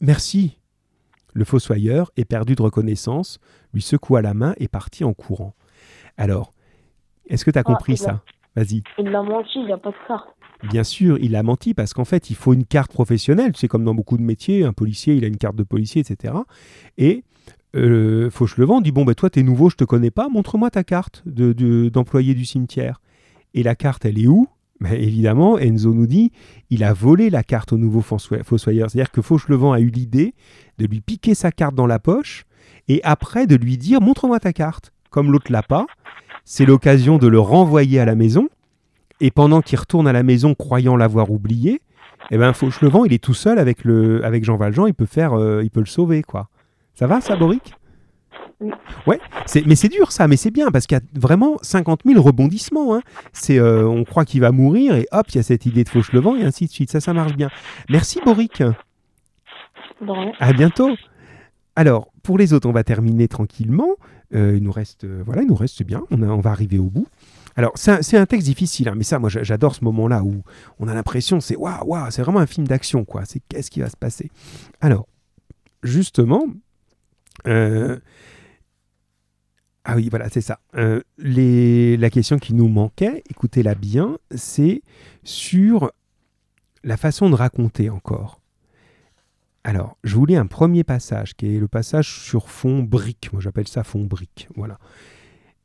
[0.00, 0.58] Merci.
[1.34, 3.38] Le fossoyeur, éperdu de reconnaissance,
[3.74, 5.54] lui secoua la main et partit en courant.
[6.16, 6.54] Alors,
[7.26, 8.22] est-ce que tu as compris il a- ça?
[8.56, 8.82] Vas-y.
[8.98, 10.28] Il l'a menti, il n'y a pas de carte.
[10.64, 13.52] Bien sûr, il a menti parce qu'en fait, il faut une carte professionnelle.
[13.54, 16.34] C'est comme dans beaucoup de métiers, un policier, il a une carte de policier, etc.
[16.96, 17.22] Et
[17.76, 21.22] euh, Fauchelevent dit Bon, ben toi, t'es nouveau, je te connais pas, montre-moi ta carte
[21.26, 23.00] de- de- d'employé du cimetière.
[23.54, 24.48] Et la carte, elle est où?
[24.80, 26.32] Ben, Évidemment, Enzo nous dit
[26.70, 28.90] il a volé la carte au nouveau fossoy- fossoyeur.
[28.90, 30.34] C'est-à-dire que Fauchelevent a eu l'idée
[30.78, 32.44] de lui piquer sa carte dans la poche
[32.88, 34.92] et après de lui dire Montre-moi ta carte.
[35.10, 35.86] Comme l'autre l'a pas,
[36.44, 38.48] c'est l'occasion de le renvoyer à la maison.
[39.20, 41.80] Et pendant qu'il retourne à la maison croyant l'avoir oublié,
[42.30, 45.32] eh ben Fauchelevent, il est tout seul avec, le, avec Jean Valjean, il peut, faire,
[45.34, 46.48] euh, il peut le sauver, quoi.
[46.94, 47.74] Ça va, ça, Boric?
[48.60, 48.72] Oui.
[49.06, 49.20] Ouais,
[49.66, 52.94] mais c'est dur, ça, mais c'est bien, parce qu'il y a vraiment 50 000 rebondissements.
[52.96, 53.02] hein.
[53.32, 55.88] C'est, euh, on croit qu'il va mourir, et hop, il y a cette idée de
[55.88, 56.90] Fauchelevent, et ainsi de suite.
[56.90, 57.50] Ça, ça marche bien.
[57.88, 58.62] Merci, Boric.
[60.00, 60.32] Rien.
[60.40, 60.90] À bientôt.
[61.76, 63.90] Alors, pour les autres, on va terminer tranquillement.
[64.34, 66.02] Euh, il nous reste, euh, voilà, il nous reste c'est bien.
[66.10, 67.06] On, a- on va arriver au bout.
[67.58, 70.44] Alors, c'est un, texte difficile, hein, mais ça, moi, j'a- j'adore ce moment-là où
[70.78, 73.24] on a l'impression, c'est waouh, c'est vraiment un film d'action, quoi.
[73.24, 74.30] C'est qu'est-ce qui va se passer?
[74.80, 75.08] Alors,
[75.82, 76.46] justement,
[77.48, 77.98] euh,
[79.82, 80.60] ah oui, voilà, c'est ça.
[80.76, 84.82] Euh, la question qui nous manquait, écoutez-la bien, c'est
[85.24, 85.90] sur
[86.84, 88.40] la façon de raconter encore.
[89.64, 93.32] Alors, je vous lis un premier passage, qui est le passage sur fond brique.
[93.32, 94.46] Moi, j'appelle ça fond brique.
[94.54, 94.78] Voilà.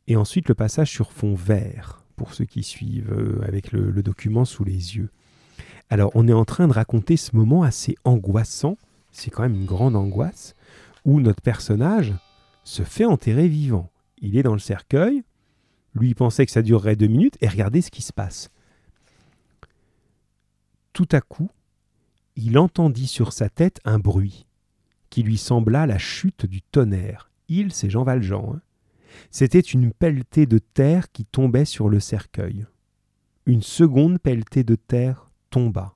[0.08, 4.46] Et ensuite, le passage sur fond vert, pour ceux qui suivent euh, avec le, document
[4.46, 5.10] sous les yeux.
[5.90, 8.78] Alors, on est en train de raconter ce moment assez angoissant,
[9.12, 10.56] c'est quand même une grande angoisse,
[11.06, 12.14] où notre personnage
[12.64, 13.92] se fait enterrer vivant.
[14.20, 15.24] Il est dans le cercueil,
[15.96, 18.50] lui pensait que ça durerait deux minutes, et regardez ce qui se passe.
[20.92, 21.50] Tout à coup,
[22.36, 24.48] il entendit sur sa tête un bruit
[25.10, 27.30] qui lui sembla la chute du tonnerre.
[27.48, 28.56] Il, c'est Jean Valjean.
[28.56, 28.62] hein.
[29.32, 32.66] C'était une pelletée de terre qui tombait sur le cercueil.
[33.46, 35.96] Une seconde pelletée de terre tomba.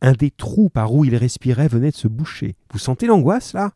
[0.00, 2.56] Un des trous par où il respirait venait de se boucher.
[2.72, 3.72] Vous sentez l'angoisse là?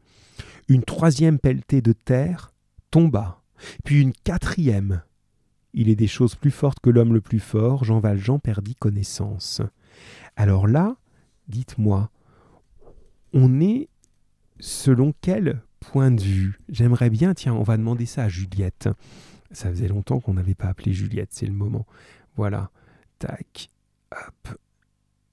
[0.68, 2.52] Une troisième pelletée de terre
[2.90, 3.42] tomba.
[3.84, 5.02] Puis une quatrième.
[5.72, 7.84] Il est des choses plus fortes que l'homme le plus fort.
[7.84, 9.62] Jean Valjean perdit connaissance.
[10.36, 10.96] Alors là,
[11.48, 12.10] dites-moi,
[13.32, 13.88] on est
[14.58, 18.88] selon quel point de vue J'aimerais bien, tiens, on va demander ça à Juliette.
[19.50, 21.86] Ça faisait longtemps qu'on n'avait pas appelé Juliette, c'est le moment.
[22.36, 22.70] Voilà,
[23.18, 23.68] tac,
[24.12, 24.58] hop.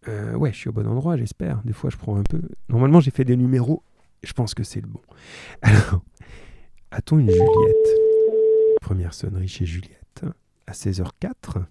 [0.07, 1.61] Euh, ouais, je suis au bon endroit, j'espère.
[1.63, 2.41] Des fois, je prends un peu.
[2.69, 3.83] Normalement, j'ai fait des numéros.
[4.23, 5.01] Je pense que c'est le bon.
[5.61, 6.01] Alors,
[6.91, 8.77] a-t-on une Juliette?
[8.81, 10.23] Première sonnerie chez Juliette
[10.65, 11.65] à 16h04.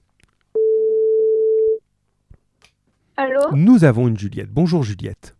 [3.17, 3.41] Allô?
[3.53, 4.51] Nous avons une Juliette.
[4.51, 5.35] Bonjour Juliette.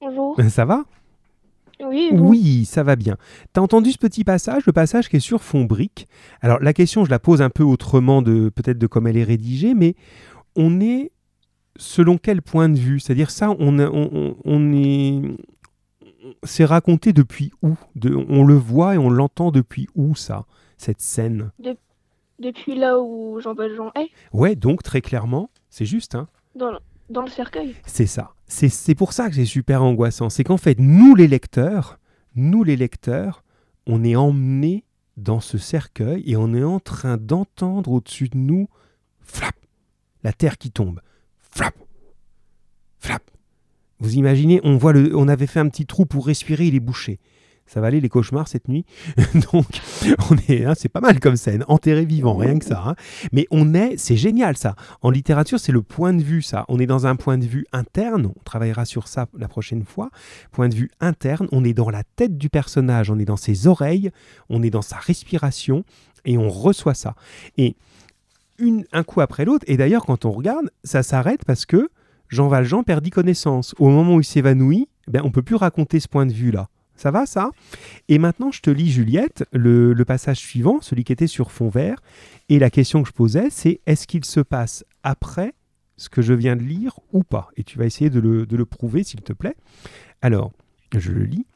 [0.00, 0.38] Bonjour.
[0.50, 0.84] Ça va?
[1.90, 3.16] Oui, ça va bien.
[3.52, 6.06] T'as entendu ce petit passage, le passage qui est sur fond brique?
[6.40, 9.24] Alors la question, je la pose un peu autrement de peut-être de comme elle est
[9.24, 9.94] rédigée, mais
[10.56, 11.12] on est
[11.76, 13.00] selon quel point de vue?
[13.00, 13.78] C'est-à-dire ça, on,
[14.72, 15.22] est,
[16.42, 17.74] c'est raconté depuis où?
[17.94, 20.46] De- On le voit et on l'entend depuis où ça
[20.78, 21.50] Cette scène?
[22.38, 24.08] Depuis là où Jean Valjean est?
[24.32, 26.28] Ouais, donc très clairement, c'est juste, hein.
[26.54, 26.70] Dans
[27.10, 27.74] dans le cercueil.
[27.86, 28.32] C'est ça.
[28.48, 30.30] C'est pour ça que c'est super angoissant.
[30.30, 31.98] C'est qu'en fait, nous les lecteurs,
[32.34, 33.42] nous les lecteurs,
[33.86, 34.84] on est emmenés
[35.16, 38.68] dans ce cercueil et on est en train d'entendre au-dessus de nous,
[39.20, 39.54] flap,
[40.22, 41.00] la terre qui tombe.
[41.50, 41.74] Flap,
[42.98, 43.22] flap.
[43.98, 47.18] Vous imaginez, on on avait fait un petit trou pour respirer, il est bouché.
[47.66, 48.84] Ça va aller les cauchemars cette nuit.
[49.52, 49.66] Donc,
[50.30, 52.82] on est, hein, c'est pas mal comme scène, enterré vivant, rien que ça.
[52.86, 52.94] hein.
[53.32, 54.76] Mais on est, c'est génial ça.
[55.02, 56.64] En littérature, c'est le point de vue ça.
[56.68, 58.26] On est dans un point de vue interne.
[58.26, 60.10] On travaillera sur ça la prochaine fois.
[60.52, 61.48] Point de vue interne.
[61.52, 63.10] On est dans la tête du personnage.
[63.10, 64.10] On est dans ses oreilles.
[64.48, 65.84] On est dans sa respiration
[66.24, 67.14] et on reçoit ça.
[67.58, 67.76] Et
[68.58, 69.64] une, un coup après l'autre.
[69.68, 71.88] Et d'ailleurs, quand on regarde, ça s'arrête parce que
[72.28, 73.74] Jean Valjean perdit connaissance.
[73.78, 76.68] Au moment où il s'évanouit, ben, on peut plus raconter ce point de vue-là.
[76.96, 77.50] Ça va, ça?
[78.08, 82.00] Et maintenant, je te lis, Juliette, le, passage suivant, celui qui était sur fond vert.
[82.48, 85.54] Et la question que je posais, c'est est-ce qu'il se passe après
[85.96, 87.50] ce que je viens de lire ou pas?
[87.56, 89.56] Et tu vas essayer de le, de le prouver, s'il te plaît.
[90.22, 90.52] Alors,
[90.96, 91.46] je le lis.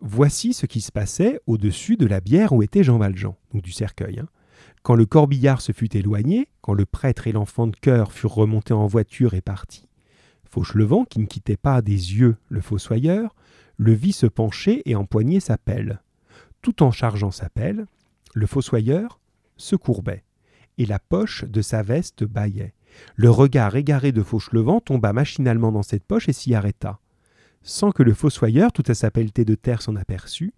[0.00, 3.72] Voici ce qui se passait au-dessus de la bière où était Jean Valjean, donc du
[3.72, 4.20] cercueil.
[4.20, 4.28] hein.
[4.82, 8.72] Quand le corbillard se fut éloigné, quand le prêtre et l'enfant de cœur furent remontés
[8.72, 9.88] en voiture et partis,
[10.48, 13.34] Fauchelevent, qui ne quittait pas des yeux le fossoyeur,
[13.80, 16.02] le vit se pencher et empoigner sa pelle.
[16.60, 17.86] Tout en chargeant sa pelle,
[18.34, 19.20] le fossoyeur
[19.56, 20.22] se courbait,
[20.76, 22.74] et la poche de sa veste bâillait.
[23.16, 26.98] Le regard égaré de Fauchelevent tomba machinalement dans cette poche et s'y arrêta.
[27.62, 30.52] Sans que le fossoyeur, tout à sa pelletée de terre, s'en aperçût,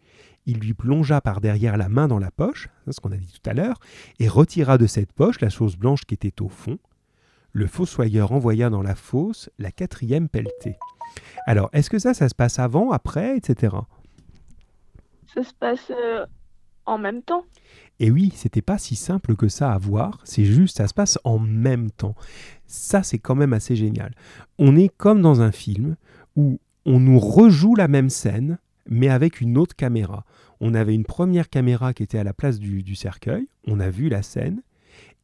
[0.44, 3.32] il lui plongea par derrière la main dans la poche, c'est ce qu'on a dit
[3.40, 3.78] tout à l'heure,
[4.18, 6.80] et retira de cette poche la chose blanche qui était au fond.
[7.52, 10.76] Le fossoyeur envoya dans la fosse la quatrième pelletée.
[11.46, 13.76] Alors, est-ce que ça, ça se passe avant, après, etc.
[15.34, 16.26] Ça se passe euh,
[16.86, 17.44] en même temps.
[18.00, 21.18] Et oui, c'était pas si simple que ça à voir, c'est juste, ça se passe
[21.24, 22.14] en même temps.
[22.66, 24.14] Ça, c'est quand même assez génial.
[24.58, 25.96] On est comme dans un film
[26.36, 28.58] où on nous rejoue la même scène,
[28.88, 30.24] mais avec une autre caméra.
[30.60, 33.90] On avait une première caméra qui était à la place du, du cercueil, on a
[33.90, 34.62] vu la scène,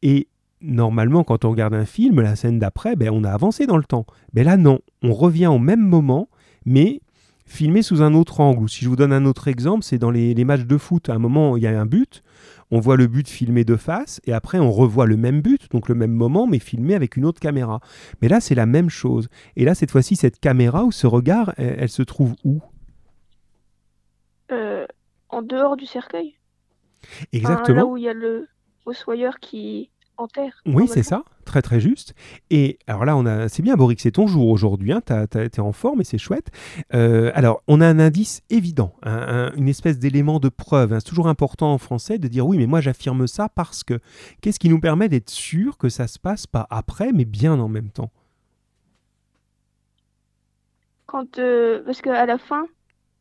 [0.02, 0.28] et
[0.60, 3.84] normalement, quand on regarde un film, la scène d'après, ben, on a avancé dans le
[3.84, 4.06] temps.
[4.34, 6.28] Mais là, non, on revient au même moment,
[6.64, 7.00] mais
[7.46, 8.68] filmé sous un autre angle.
[8.68, 11.08] Si je vous donne un autre exemple, c'est dans les, les matchs de foot.
[11.08, 12.22] À un moment, il y a un but,
[12.70, 15.88] on voit le but filmé de face, et après, on revoit le même but, donc
[15.88, 17.80] le même moment, mais filmé avec une autre caméra.
[18.20, 19.28] Mais là, c'est la même chose.
[19.56, 22.60] Et là, cette fois-ci, cette caméra ou ce regard, elle, elle se trouve où?
[24.52, 24.86] Euh,
[25.28, 26.34] en dehors du cercueil?
[27.02, 27.84] Enfin, là Exactement.
[27.84, 28.48] où il y a le
[28.84, 29.90] fossoyeur qui
[30.66, 32.14] Oui, c'est ça, très très juste.
[32.50, 34.92] Et alors là, on a, c'est bien, Boric, c'est ton jour aujourd'hui.
[34.92, 35.00] Hein,
[35.34, 36.50] été en forme et c'est chouette.
[36.94, 39.12] Euh, alors, on a un indice évident, un-
[39.48, 40.92] un- une espèce d'élément de preuve.
[40.92, 40.98] hein.
[41.00, 44.00] C'est toujours important en français de dire oui, mais moi j'affirme ça parce que.
[44.40, 47.68] Qu'est-ce qui nous permet d'être sûr que ça se passe pas après, mais bien en
[47.68, 48.10] même temps?
[51.06, 52.66] Quand, euh, parce qu'à la fin,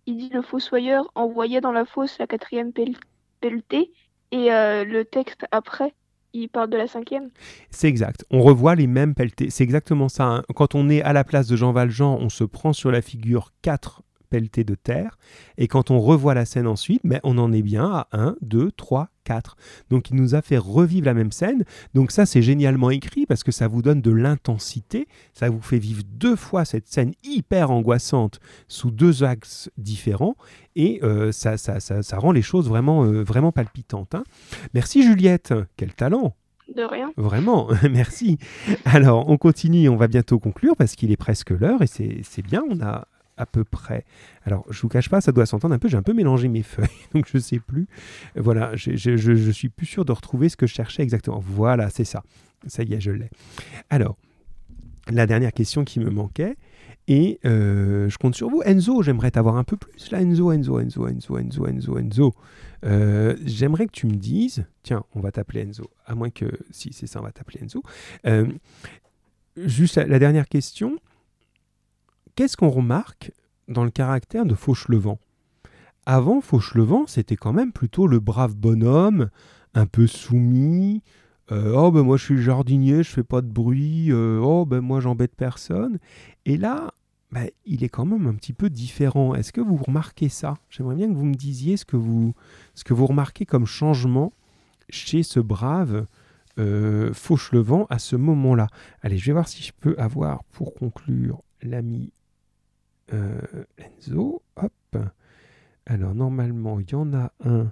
[0.06, 2.98] il dit le fossoyeur envoyait dans la fosse la quatrième pel-
[3.42, 3.92] pelletée
[4.32, 5.96] et euh, le texte après,
[6.34, 7.30] il parle de la cinquième.
[7.72, 8.26] C'est exact.
[8.32, 9.50] On revoit les mêmes pelletés.
[9.50, 10.26] C'est exactement ça.
[10.26, 10.44] hein.
[10.56, 13.52] Quand on est à la place de Jean Valjean, on se prend sur la figure
[13.62, 15.18] 4 pelletés de terre.
[15.58, 18.72] Et quand on revoit la scène ensuite, ben, on en est bien à 1, 2,
[18.72, 19.58] 3, 4.
[19.90, 21.64] Donc il nous a fait revivre la même scène.
[21.94, 25.08] Donc ça, c'est génialement écrit parce que ça vous donne de l'intensité.
[25.34, 30.36] Ça vous fait vivre deux fois cette scène hyper angoissante sous deux axes différents.
[30.76, 34.16] Et euh, ça, ça, ça, ça rend les choses vraiment, euh, vraiment palpitantes.
[34.16, 34.24] hein.
[34.74, 35.54] Merci Juliette.
[35.76, 36.36] Quel talent
[36.74, 37.12] De rien.
[37.18, 38.38] Vraiment, merci.
[38.86, 42.42] Alors, on continue, on va bientôt conclure parce qu'il est presque l'heure et c'est c'est
[42.44, 43.08] bien, on a
[43.38, 44.06] à peu près.
[44.44, 46.64] Alors, je vous cache pas, ça doit s'entendre un peu, j'ai un peu mélangé mes
[46.64, 47.88] feuilles, donc je sais plus.
[48.36, 51.40] Voilà, j'ai- j'ai- je, je suis plus sûr de retrouver ce que je cherchais exactement.
[51.40, 52.24] Voilà, c'est ça.
[52.66, 53.30] Ça y est, je l'ai.
[53.90, 54.18] Alors,
[55.10, 56.58] la dernière question qui me manquait,
[57.10, 58.62] et euh, je compte sur vous.
[58.66, 62.34] Enzo, j'aimerais t'avoir un peu plus là, Enzo, Enzo, Enzo, Enzo, Enzo, Enzo, Enzo.
[62.86, 66.92] Euh, j'aimerais que tu me dises, tiens, on va t'appeler Enzo, à moins que, si
[66.92, 67.82] c'est ça, on va t'appeler Enzo.
[68.26, 68.48] Euh,
[69.56, 70.98] juste la dernière question,
[72.38, 73.32] qu'est-ce qu'on remarque
[73.68, 75.18] dans le caractère de Fauchelevent?
[76.06, 79.30] Avant, Fauchelevent, c'était quand même plutôt le brave bonhomme,
[79.74, 81.02] un peu soumis.
[81.52, 84.12] euh, oh ben moi je suis jardinier, je fais pas de bruit.
[84.12, 85.98] euh, oh ben moi j'embête personne.
[86.46, 86.94] Et là,
[87.32, 89.34] ben, il est quand même un petit peu différent.
[89.34, 90.54] Est-ce que vous remarquez ça?
[90.70, 92.36] J'aimerais bien que vous me disiez ce que vous,
[92.76, 94.32] ce que vous remarquez comme changement
[94.90, 96.06] chez ce brave
[96.60, 98.68] euh, Fauchelevent à ce moment-là.
[99.02, 102.12] Allez, je vais voir si je peux avoir pour conclure l'ami
[103.14, 103.40] euh,
[103.78, 104.42] Enzo.
[104.56, 104.98] Hop.
[105.86, 107.72] Alors normalement, il y en a un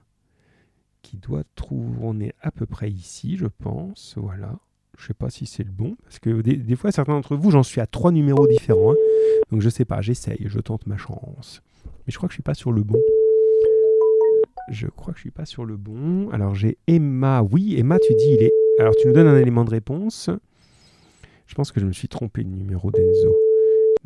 [1.01, 1.97] qui doit trouver.
[2.01, 4.15] On est à peu près ici, je pense.
[4.17, 4.57] Voilà.
[4.97, 7.63] Je sais pas si c'est le bon, parce que des, fois, certains d'entre vous, j'en
[7.63, 8.93] suis à trois numéros différents.
[8.93, 9.41] Hein.
[9.51, 11.61] Donc je sais pas, j'essaye, je tente ma chance.
[11.85, 13.01] Mais je crois que je suis pas sur le bon.
[14.69, 16.29] Je crois que je suis pas sur le bon.
[16.29, 17.43] Alors j'ai Emma.
[17.43, 18.53] Oui, Emma, tu dis il est.
[18.79, 20.29] Alors tu nous donnes un élément de réponse.
[21.45, 23.35] Je pense que je me suis trompé de numéro d'Enzo.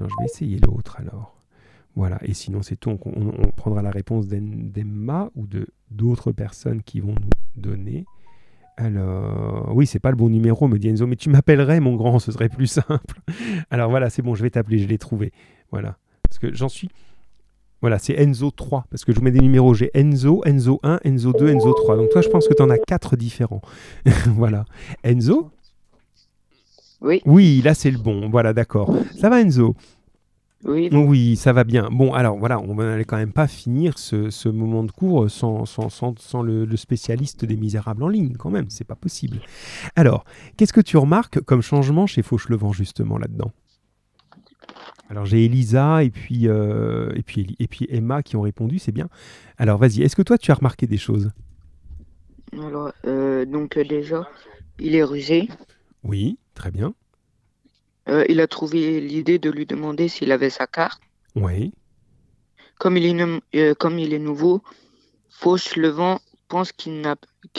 [0.07, 1.35] Je vais essayer l'autre alors.
[1.95, 2.97] Voilà, et sinon c'est tout.
[3.05, 8.05] On, prendra la réponse d'Emma ou de d'autres personnes qui vont nous donner.
[8.77, 12.19] Alors, oui, c'est pas le bon numéro, me dit Enzo, mais tu m'appellerais, mon grand,
[12.19, 13.19] ce serait plus simple.
[13.69, 15.33] Alors voilà, c'est bon, je vais t'appeler, je l'ai trouvé.
[15.71, 16.89] Voilà, parce que j'en suis.
[17.81, 19.73] Voilà, c'est Enzo 3, parce que je vous mets des numéros.
[19.73, 21.97] J'ai Enzo, Enzo 1, Enzo 2, Enzo 3.
[21.97, 23.61] Donc toi, je pense que tu en as 4 différents.
[24.27, 24.65] voilà.
[25.03, 25.51] Enzo
[27.01, 27.21] Oui.
[27.25, 28.29] Oui, là, c'est le bon.
[28.29, 28.93] Voilà, d'accord.
[29.15, 29.75] Ça va, Enzo?
[30.65, 30.89] Oui.
[30.91, 31.87] Oui, ça va bien.
[31.89, 36.41] Bon, alors voilà, on n'allait quand même pas finir ce, moment de cours sans, sans,
[36.43, 39.39] le, spécialiste des misérables en ligne, quand même, c'est pas possible.
[39.95, 40.25] Alors,
[40.57, 43.51] qu'est-ce que tu remarques comme changement chez Fauchelevent, justement, là-dedans?
[45.09, 48.91] Alors j'ai Elisa et puis, euh, et, puis, et puis Emma qui ont répondu, c'est
[48.91, 49.09] bien.
[49.57, 51.31] Alors vas-y, est-ce que toi tu as remarqué des choses?
[52.53, 54.27] Alors, euh, donc euh, déjà,
[54.79, 55.49] il est rusé.
[56.03, 56.93] Oui, très bien.
[58.27, 61.01] il a trouvé l'idée de lui demander s'il avait sa carte.
[61.35, 61.73] Oui.
[62.79, 64.61] Comme il est, comme il est nouveau,
[65.29, 67.01] Fauchelevent pense qu'il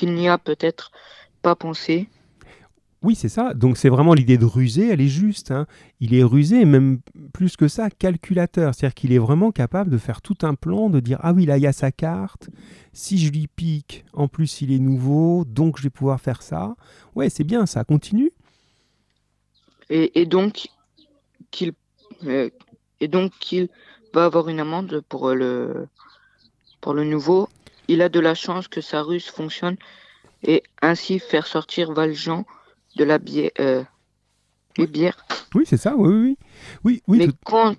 [0.05, 0.91] n'y a peut-être
[1.41, 2.09] pas pensé.
[3.03, 3.55] Oui, c'est ça.
[3.55, 5.51] Donc c'est vraiment l'idée de ruser, elle est juste.
[5.51, 5.67] Hein.
[6.01, 6.99] Il est rusé, même
[7.33, 8.75] plus que ça, calculateur.
[8.75, 11.57] C'est-à-dire qu'il est vraiment capable de faire tout un plan, de dire ah oui là
[11.57, 12.51] il y a sa carte.
[12.93, 16.75] Si je lui pique, en plus il est nouveau, donc je vais pouvoir faire ça.
[17.15, 18.33] Ouais, c'est bien, ça continue.
[19.91, 20.68] Et, donc
[21.51, 21.72] qu'il
[22.24, 22.49] euh,
[23.01, 23.68] et donc qu'il
[24.14, 25.88] va avoir une amende pour le
[26.80, 27.49] pour le nouveau.
[27.88, 29.76] Il a de la chance que sa ruse fonctionne
[30.45, 32.45] et ainsi faire sortir Valjean
[32.97, 33.51] de la bière.
[33.59, 33.82] Euh,
[34.78, 35.26] bière.
[35.55, 36.38] Oui, c'est ça, oui, oui.
[36.84, 37.76] oui, oui mais, quand,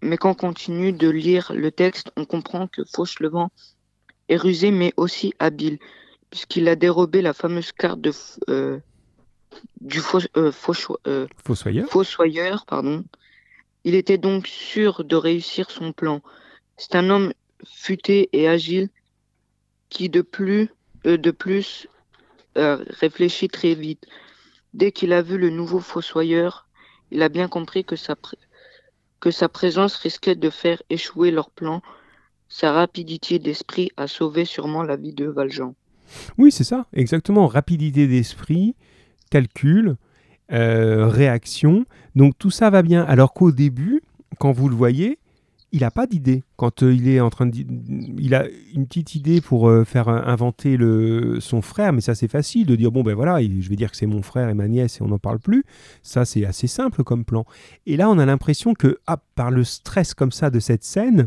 [0.00, 3.50] mais quand on continue de lire le texte, on comprend que Fauchelevent
[4.28, 5.78] est rusé, mais aussi habile,
[6.30, 8.12] puisqu'il a dérobé la fameuse carte de,
[8.48, 8.78] euh,
[9.80, 10.52] du euh, euh,
[11.44, 11.88] fossoyeur.
[11.88, 12.64] fossoyeur.
[12.66, 13.04] Pardon.
[13.84, 16.22] Il était donc sûr de réussir son plan.
[16.76, 17.32] C'est un homme
[17.64, 18.88] futé et agile
[19.88, 20.70] qui, de plus,
[21.04, 21.88] de plus
[22.54, 24.06] réfléchit très vite.
[24.74, 26.68] Dès qu'il a vu le nouveau fossoyeur,
[27.10, 28.16] il a bien compris que sa,
[29.20, 31.82] que sa présence risquait de faire échouer leur plan.
[32.48, 35.74] Sa rapidité d'esprit a sauvé sûrement la vie de Valjean.
[36.38, 37.46] Oui, c'est ça, exactement.
[37.46, 38.74] Rapidité d'esprit,
[39.32, 39.96] calcul,
[40.52, 41.86] euh, réaction.
[42.14, 43.02] Donc tout ça va bien.
[43.02, 44.02] Alors qu'au début,
[44.38, 45.18] quand vous le voyez,
[45.72, 46.42] il n'a pas d'idée.
[46.56, 47.56] Quand euh, il est en train de.
[48.18, 52.28] Il a une petite idée pour euh, faire inventer le, son frère, mais ça c'est
[52.28, 54.68] facile de dire bon ben voilà, je vais dire que c'est mon frère et ma
[54.68, 55.64] nièce et on n'en parle plus.
[56.02, 57.46] Ça c'est assez simple comme plan.
[57.86, 61.26] Et là on a l'impression que ah, par le stress comme ça de cette scène,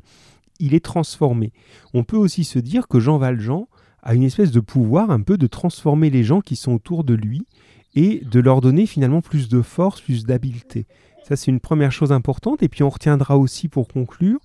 [0.59, 1.51] il est transformé.
[1.95, 3.67] On peut aussi se dire que Jean Valjean
[4.03, 7.15] a une espèce de pouvoir un peu de transformer les gens qui sont autour de
[7.15, 7.47] lui
[7.95, 10.85] et de leur donner finalement plus de force, plus d'habileté.
[11.27, 12.61] Ça, c'est une première chose importante.
[12.61, 14.39] Et puis, on retiendra aussi pour conclure,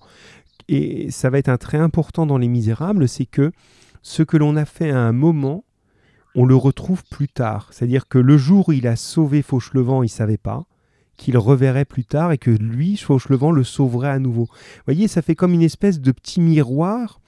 [0.67, 3.51] et ça va être un trait important dans Les Misérables, c'est que
[4.01, 5.63] ce que l'on a fait à un moment,
[6.33, 7.69] on le retrouve plus tard.
[7.71, 10.65] C'est-à-dire que le jour où il a sauvé Fauchelevent, il ne savait pas
[11.17, 14.45] qu'il reverrait plus tard et que lui, Fauchelevent, le sauverait à nouveau.
[14.45, 17.19] Vous voyez, ça fait comme une espèce de petit miroir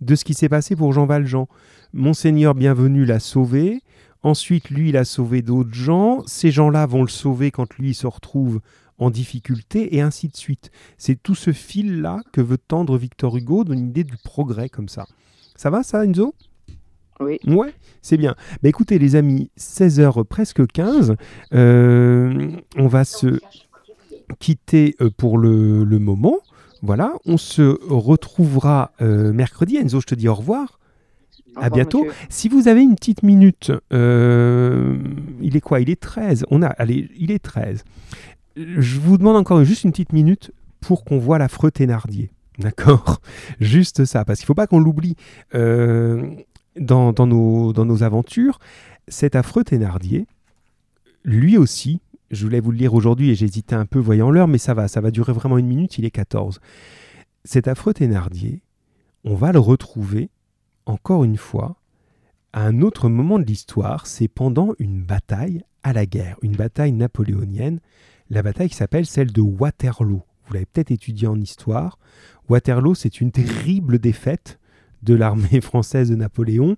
[0.00, 1.48] de ce qui s'est passé pour Jean Valjean.
[1.92, 3.82] Monseigneur Bienvenu l'a sauvé.
[4.22, 6.22] Ensuite, lui, il a sauvé d'autres gens.
[6.26, 8.60] Ces gens-là vont le sauver quand lui il se retrouve
[8.98, 10.70] en difficulté, et ainsi de suite.
[10.96, 15.06] C'est tout ce fil-là que veut tendre Victor Hugo dans l'idée du progrès comme ça.
[15.56, 16.34] Ça va ça, Enzo?
[17.20, 17.38] Oui.
[17.46, 18.34] Ouais, c'est bien.
[18.62, 21.16] Bah, écoutez, les amis, 16h presque 15,
[21.54, 23.40] euh, on va se
[24.38, 26.38] quitter euh, pour le, moment.
[26.82, 29.76] Voilà, on se retrouvera euh, mercredi.
[29.76, 30.80] Enzo, je te dis au revoir.
[31.56, 32.06] À bientôt.
[32.28, 35.80] Si vous avez une petite minute, il est quoi?
[35.80, 36.46] Il est 13.
[36.50, 37.84] On a, allez, il est 13
[38.56, 42.30] je vous demande encore juste une petite minute pour qu'on voit l'affreux Thénardier.
[42.58, 43.20] D'accord?
[43.60, 45.16] Juste ça, parce qu'il ne faut pas qu'on l'oublie
[45.54, 46.34] euh,
[46.78, 48.58] dans, nos, dans nos aventures.
[49.08, 50.26] Cet affreux Thénardier,
[51.24, 52.00] lui aussi,
[52.30, 54.88] je voulais vous le lire aujourd'hui et j'hésitais un peu voyant l'heure, mais ça va,
[54.88, 56.60] ça va durer vraiment une minute, il est 14.
[57.44, 58.62] Cet affreux Thénardier,
[59.24, 60.30] on va le retrouver,
[60.86, 61.76] encore une fois,
[62.52, 66.92] à un autre moment de l'histoire, c'est pendant une bataille à la guerre, une bataille
[66.92, 67.80] napoléonienne
[68.32, 70.22] la bataille qui s'appelle celle de Waterloo.
[70.46, 71.98] Vous l'avez peut-être étudié en histoire.
[72.48, 74.58] Waterloo, c'est une terrible défaite
[75.02, 76.76] de l'armée française de Napoléon.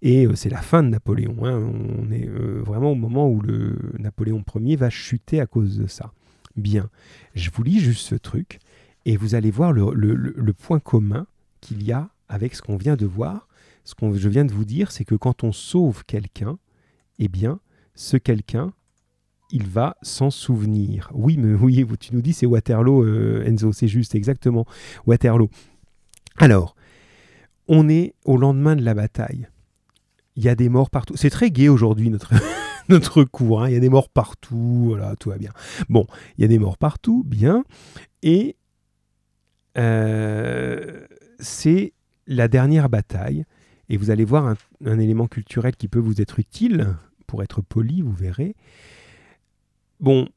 [0.00, 1.44] Et c'est la fin de Napoléon.
[1.44, 1.58] Hein.
[1.98, 6.12] On est vraiment au moment où le Napoléon Ier va chuter à cause de ça.
[6.56, 6.88] Bien,
[7.34, 8.58] je vous lis juste ce truc
[9.04, 11.26] et vous allez voir le, point commun
[11.60, 13.48] qu'il y a avec ce qu'on vient de voir.
[13.84, 16.58] Ce que je viens de vous dire, c'est que quand on sauve quelqu'un,
[17.18, 17.60] eh bien,
[17.94, 18.72] ce quelqu'un,
[19.50, 21.10] il va s'en souvenir.
[21.14, 24.66] Oui, mais oui, tu nous dis c'est Waterloo, euh, Enzo, c'est juste, exactement,
[25.06, 25.48] Waterloo.
[26.38, 26.74] Alors,
[27.68, 29.48] on est au lendemain de la bataille.
[30.36, 31.16] Il y a des morts partout.
[31.16, 32.34] C'est très gai aujourd'hui, notre,
[32.88, 33.62] notre cours.
[33.62, 33.68] Hein.
[33.68, 35.52] Il y a des morts partout, voilà, tout va bien.
[35.88, 36.06] Bon,
[36.36, 37.64] il y a des morts partout, bien.
[38.22, 38.56] Et
[39.78, 41.06] euh,
[41.38, 41.92] c'est
[42.26, 43.44] la dernière bataille.
[43.88, 44.54] Et vous allez voir
[44.84, 46.94] un, élément culturel qui peut vous être utile,
[47.26, 48.54] pour être poli, vous verrez.
[50.00, 50.28] Bon,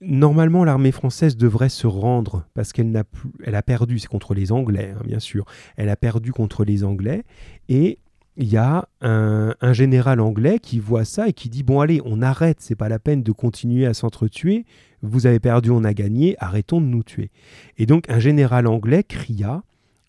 [0.00, 4.34] normalement, l'armée française devrait se rendre parce qu'elle n'a plus, elle a perdu, c'est contre
[4.34, 5.44] les Anglais, hein, bien sûr.
[5.76, 7.24] Elle a perdu contre les Anglais
[7.68, 7.98] et
[8.36, 12.00] il y a un, un, général anglais qui voit ça et qui dit bon allez,
[12.04, 14.64] on arrête, c'est pas la peine de continuer à s'entretuer.
[15.02, 17.30] Vous avez perdu, on a gagné, arrêtons de nous tuer.
[17.76, 19.62] Et donc un général anglais cria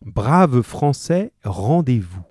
[0.05, 2.23] Brave Français, rendez-vous.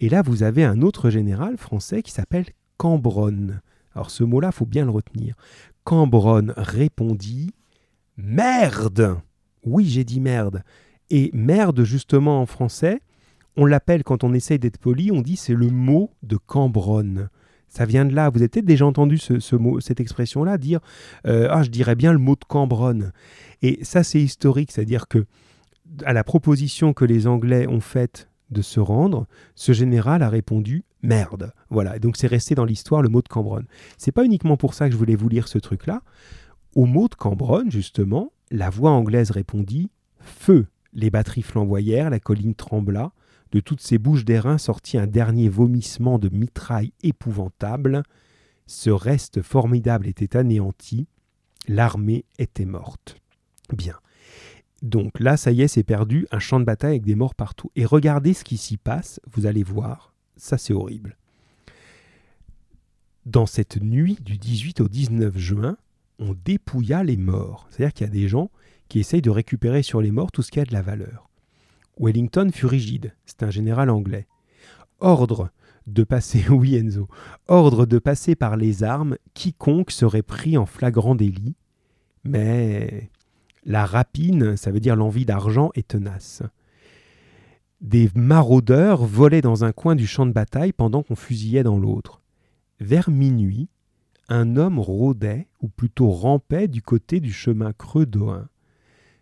[0.00, 2.46] Et là, vous avez un autre général français qui s'appelle
[2.78, 3.60] Cambronne.
[3.94, 5.34] Alors ce mot-là, faut bien le retenir.
[5.84, 7.52] Cambronne répondit
[8.16, 9.18] Merde
[9.62, 10.62] Oui, j'ai dit merde.
[11.10, 13.00] Et merde, justement, en français,
[13.56, 17.28] on l'appelle, quand on essaye d'être poli, on dit c'est le mot de Cambronne.
[17.68, 18.30] Ça vient de là.
[18.30, 20.80] Vous avez peut-être déjà entendu ce, mot, cette expression-là, dire
[21.26, 23.12] euh, Ah, je dirais bien le mot de Cambronne.
[23.60, 25.26] Et ça, c'est historique, c'est-à-dire que
[26.04, 30.84] à la proposition que les Anglais ont faite de se rendre, ce général a répondu
[31.02, 31.52] merde.
[31.70, 33.66] Voilà, donc c'est resté dans l'histoire le mot de Cambronne.
[33.98, 36.02] C'est pas uniquement pour ça que je voulais vous lire ce truc-là.
[36.74, 40.66] Au mot de Cambronne, justement, la voix anglaise répondit feu.
[40.92, 43.12] Les batteries flamboyèrent, la colline trembla.
[43.52, 48.02] De toutes ces bouches d'airain sortit un dernier vomissement de mitraille épouvantable.
[48.66, 51.06] Ce reste formidable était anéanti.
[51.68, 53.16] L'armée était morte.
[53.72, 53.96] Bien.
[54.86, 57.72] Donc là, ça y est, c'est perdu, un champ de bataille avec des morts partout.
[57.74, 61.16] Et regardez ce qui s'y passe, vous allez voir, ça c'est horrible.
[63.24, 65.76] Dans cette nuit du 18 au 19 juin,
[66.20, 67.66] on dépouilla les morts.
[67.68, 68.48] C'est-à-dire qu'il y a des gens
[68.88, 71.30] qui essayent de récupérer sur les morts tout ce qui a de la valeur.
[71.98, 74.28] Wellington fut rigide, c'est un général anglais.
[75.00, 75.50] Ordre
[75.88, 77.08] de passer, oui Enzo,
[77.48, 81.56] ordre de passer par les armes quiconque serait pris en flagrant délit.
[82.22, 83.10] Mais
[83.66, 86.42] la rapine, ça veut dire l'envie d'argent, est tenace.
[87.80, 92.22] Des maraudeurs volaient dans un coin du champ de bataille pendant qu'on fusillait dans l'autre.
[92.78, 93.68] Vers minuit,
[94.28, 98.48] un homme rôdait, ou plutôt rampait, du côté du chemin creux d'Ohain.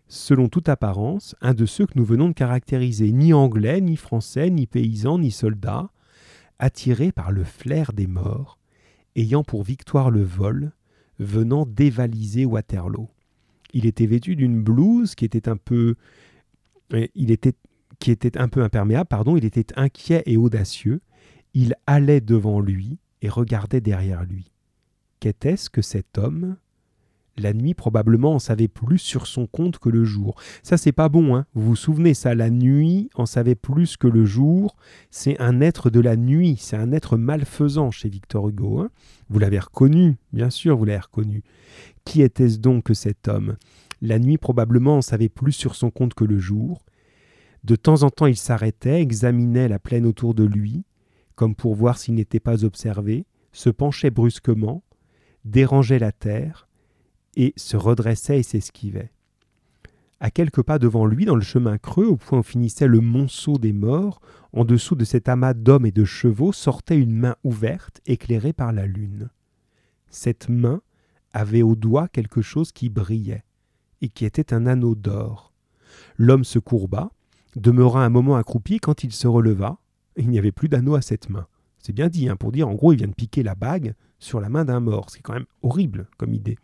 [0.07, 4.51] Selon toute apparence, un de ceux que nous venons de caractériser, ni anglais, ni français,
[4.51, 5.89] ni paysan, ni soldat,
[6.59, 8.59] attiré par le flair des morts,
[9.15, 10.71] ayant pour victoire le vol,
[11.17, 13.09] venant dévaliser Waterloo.
[13.75, 15.95] Il était vêtu d'une blouse qui était un peu,
[17.13, 17.37] il
[18.37, 19.35] un peu imperméable, pardon.
[19.35, 21.01] Il était inquiet et audacieux.
[21.53, 24.51] Il allait devant lui et regardait derrière lui.
[25.19, 26.55] Qu'était-ce que cet homme?
[27.37, 30.35] La nuit, probablement, en savait plus sur son compte que le jour.
[30.63, 34.07] Ça, c'est pas bon, hein Vous vous souvenez, ça, la nuit en savait plus que
[34.07, 34.77] le jour.
[35.11, 38.79] C'est un être de la nuit, c'est un être malfaisant chez Victor Hugo.
[38.79, 38.89] Hein
[39.29, 41.43] vous l'avez reconnu, bien sûr, vous l'avez reconnu.
[42.05, 43.57] Qui était-ce donc que cet homme?
[44.01, 46.85] La nuit, probablement, en savait plus sur son compte que le jour.
[47.63, 50.85] De temps en temps, il s'arrêtait, examinait la plaine autour de lui,
[51.35, 54.83] comme pour voir s'il n'était pas observé, se penchait brusquement,
[55.43, 56.67] dérangeait la terre,
[57.35, 59.11] et se redressait et s'esquivait.
[60.19, 63.57] À quelques pas devant lui, dans le chemin creux, au point où finissait le monceau
[63.57, 64.21] des morts,
[64.53, 68.71] en dessous de cet amas d'hommes et de chevaux, sortait une main ouverte, éclairée par
[68.71, 69.29] la lune.
[70.09, 70.81] Cette main
[71.35, 73.43] avait au doigt quelque chose qui brillait,
[74.01, 75.53] et qui était un anneau d'or.
[76.17, 77.11] L'homme se courba,
[77.57, 79.77] demeura un moment accroupi, quand il se releva,
[80.15, 81.47] il n'y avait plus d'anneau à cette main.
[81.77, 84.39] C'est bien dit, hein, pour dire en gros, il vient de piquer la bague sur
[84.39, 86.57] la main d'un mort, ce qui est quand même horrible comme idée.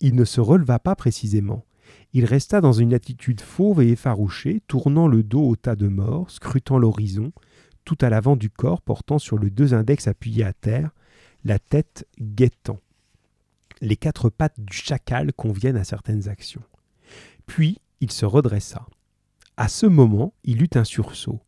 [0.00, 1.64] Il ne se releva pas précisément.
[2.12, 6.30] Il resta dans une attitude fauve et effarouchée, tournant le dos au tas de morts,
[6.30, 7.32] scrutant l'horizon,
[7.84, 10.90] tout à l'avant du corps portant sur le deux index appuyés à terre,
[11.44, 12.78] la tête guettant.
[13.80, 16.62] Les quatre pattes du chacal conviennent à certaines actions.
[17.46, 18.86] Puis il se redressa.
[19.56, 21.40] À ce moment, il eut un sursaut.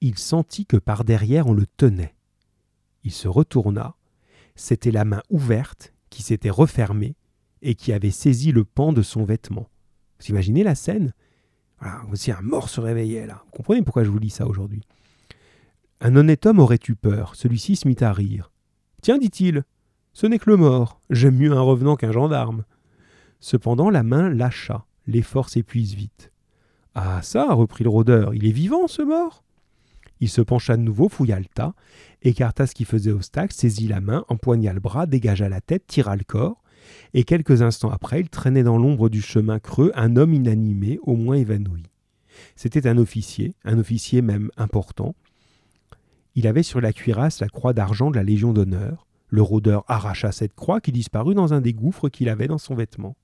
[0.00, 2.14] Il sentit que par derrière on le tenait.
[3.04, 3.96] Il se retourna.
[4.54, 7.16] C'était la main ouverte qui s'était refermée
[7.62, 9.68] et qui avait saisi le pan de son vêtement.
[10.20, 11.12] Vous imaginez la scène?
[11.80, 13.42] Voilà, aussi un mort se réveillait là.
[13.46, 14.82] Vous comprenez pourquoi je vous lis ça aujourd'hui?
[16.00, 17.34] Un honnête homme aurait eu peur.
[17.34, 18.52] Celui-ci se mit à rire.
[19.02, 19.64] Tiens, dit-il,
[20.18, 21.00] ce n'est que le mort.
[21.10, 22.64] J'aime mieux un revenant qu'un gendarme.
[23.38, 24.84] Cependant, la main lâcha.
[25.06, 26.32] L'effort s'épuise vite.
[26.96, 29.44] Ah, ça, reprit le rôdeur, il est vivant, ce mort
[30.18, 31.72] Il se pencha de nouveau, fouilla le tas,
[32.22, 36.16] écarta ce qui faisait obstacle, saisit la main, empoigna le bras, dégagea la tête, tira
[36.16, 36.64] le corps,
[37.14, 41.14] et quelques instants après, il traînait dans l'ombre du chemin creux un homme inanimé, au
[41.14, 41.84] moins évanoui.
[42.56, 45.14] C'était un officier, un officier même important.
[46.34, 49.07] Il avait sur la cuirasse la croix d'argent de la Légion d'honneur.
[49.28, 52.74] Le rôdeur arracha cette croix qui disparut dans un des gouffres qu'il avait dans son
[52.74, 53.16] vêtement.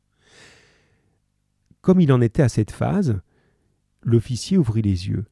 [1.81, 3.21] Comme il en était à cette phase,
[4.03, 5.25] l'officier ouvrit les yeux.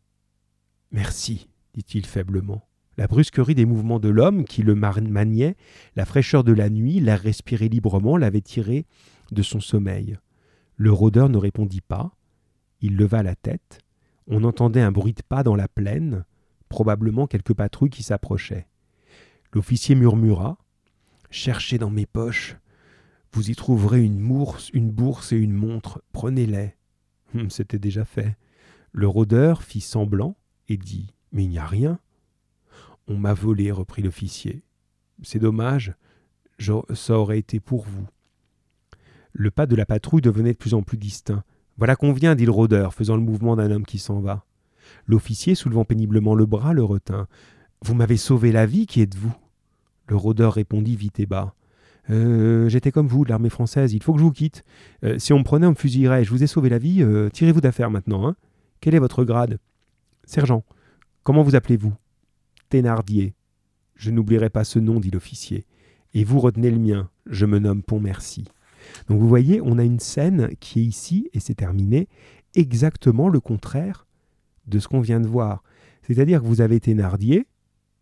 [0.90, 2.66] Merci, dit-il faiblement.
[2.98, 5.56] La brusquerie des mouvements de l'homme qui le maniait,
[5.96, 8.86] la fraîcheur de la nuit, l'air respiré librement l'avaient tiré
[9.30, 10.18] de son sommeil.
[10.76, 12.14] Le rôdeur ne répondit pas.
[12.80, 13.80] Il leva la tête.
[14.26, 16.24] On entendait un bruit de pas dans la plaine,
[16.68, 18.66] probablement quelques patrouilles qui s'approchaient.
[19.52, 20.58] L'officier murmura
[21.32, 22.56] Cherchez dans mes poches.
[23.32, 26.04] Vous y trouverez une bourse, une bourse et une montre.
[26.12, 26.76] Prenez-les.
[27.34, 28.36] Hum, c'était déjà fait.
[28.92, 30.36] Le rôdeur fit semblant
[30.68, 31.98] et dit Mais il n'y a rien.
[33.08, 34.62] On m'a volé, reprit l'officier.
[35.22, 35.94] C'est dommage,
[36.92, 38.06] ça aurait été pour vous.
[39.32, 41.44] Le pas de la patrouille devenait de plus en plus distinct.
[41.78, 44.44] Voilà qu'on vient, dit le rôdeur, faisant le mouvement d'un homme qui s'en va.
[45.06, 47.26] L'officier, soulevant péniblement le bras, le retint.
[47.80, 49.34] Vous m'avez sauvé la vie, qui êtes-vous?
[50.06, 51.54] Le rôdeur répondit vite et bas.
[52.10, 54.64] Euh, j'étais comme vous, de l'armée française, il faut que je vous quitte.
[55.04, 56.24] Euh, si on me prenait, on me fusillerait.
[56.24, 58.26] Je vous ai sauvé la vie, euh, tirez-vous d'affaire maintenant.
[58.26, 58.36] Hein
[58.80, 59.58] Quel est votre grade?
[60.24, 60.64] Sergent.
[61.22, 61.94] Comment vous appelez-vous?
[62.68, 63.34] Thénardier.
[63.94, 65.64] Je n'oublierai pas ce nom, dit l'officier.
[66.14, 67.08] Et vous retenez le mien.
[67.26, 68.44] Je me nomme Pontmercy.
[69.08, 72.08] Donc vous voyez, on a une scène qui est ici, et c'est terminé,
[72.56, 74.06] exactement le contraire
[74.66, 75.62] de ce qu'on vient de voir.
[76.02, 77.46] C'est-à-dire que vous avez Thénardier,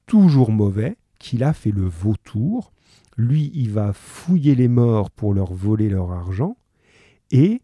[0.07, 2.73] toujours mauvais, qu'il a fait le vautour,
[3.17, 6.57] lui, il va fouiller les morts pour leur voler leur argent.
[7.31, 7.63] Et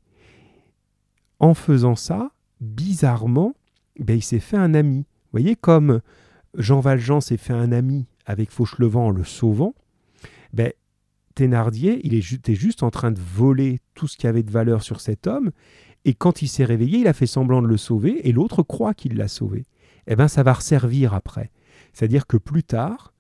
[1.41, 2.31] en faisant ça,
[2.61, 3.55] bizarrement,
[3.99, 4.99] ben, il s'est fait un ami.
[4.99, 6.01] Vous voyez, comme
[6.55, 9.75] Jean Valjean s'est fait un ami avec Fauchelevent en le sauvant,
[10.53, 10.73] ben,
[11.35, 15.01] Thénardier, il était juste en train de voler tout ce qui avait de valeur sur
[15.03, 15.51] cet homme.
[16.07, 18.95] Et quand il s'est réveillé, il a fait semblant de le sauver et l'autre croit
[18.95, 19.67] qu'il l'a sauvé.
[20.07, 21.51] Eh bien, ça va resservir après.
[21.93, 23.13] C'est-à-dire que plus tard,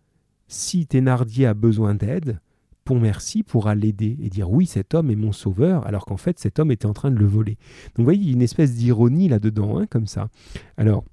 [0.48, 2.40] si Thénardier a besoin d'aide,
[2.84, 6.58] Pontmercy pourra l'aider et dire oui, cet homme est mon sauveur, alors qu'en fait cet
[6.58, 7.58] homme était en train de le voler.
[7.88, 10.28] Donc vous voyez, il y a une espèce d'ironie là-dedans, hein, comme ça.
[10.76, 11.04] Alors,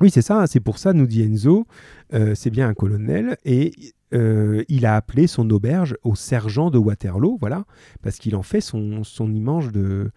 [0.00, 1.66] oui, c'est ça, c'est pour ça, nous dit Enzo,
[2.14, 3.72] euh, c'est bien un colonel, et
[4.14, 7.66] euh, il a appelé son auberge au sergent de Waterloo, voilà,
[8.02, 10.10] parce qu'il en fait son, image de,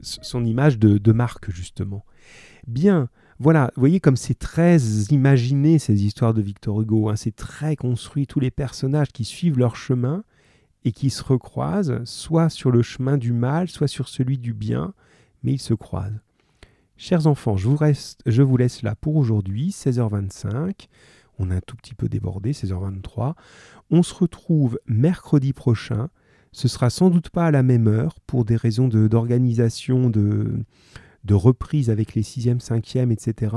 [0.00, 2.04] son image de marque, justement.
[2.66, 3.08] Bien,
[3.42, 4.76] voilà, vous voyez comme c'est très
[5.10, 7.16] imaginé ces histoires de Victor Hugo, hein.
[7.16, 10.22] c'est très construit, tous les personnages qui suivent leur chemin
[10.84, 14.94] et qui se recroisent, soit sur le chemin du mal, soit sur celui du bien,
[15.42, 16.20] mais ils se croisent.
[16.96, 20.86] Chers enfants, je vous, laisse là pour aujourd'hui, 16h25.
[21.40, 23.34] On a un tout petit peu débordé, 16h23.
[23.90, 26.10] On se retrouve mercredi prochain.
[26.52, 30.62] Ce sera sans doute pas à la même heure pour des raisons d'organisation de,
[31.24, 33.54] de reprise avec les 6e, 5e, etc.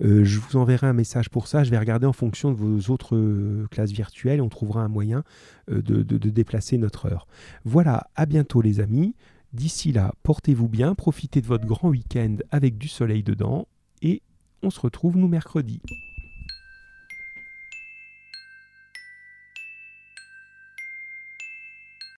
[0.00, 1.64] je vous enverrai un message pour ça.
[1.64, 4.42] Je vais regarder en fonction de vos autres euh, classes virtuelles.
[4.42, 5.24] On trouvera un moyen
[5.70, 7.26] euh, de, de déplacer notre heure.
[7.64, 9.14] Voilà, à bientôt les amis.
[9.52, 13.66] D'ici là, portez-vous bien, profitez de votre grand week-end avec du soleil dedans
[14.02, 14.22] et
[14.62, 15.80] on se retrouve nous mercredi.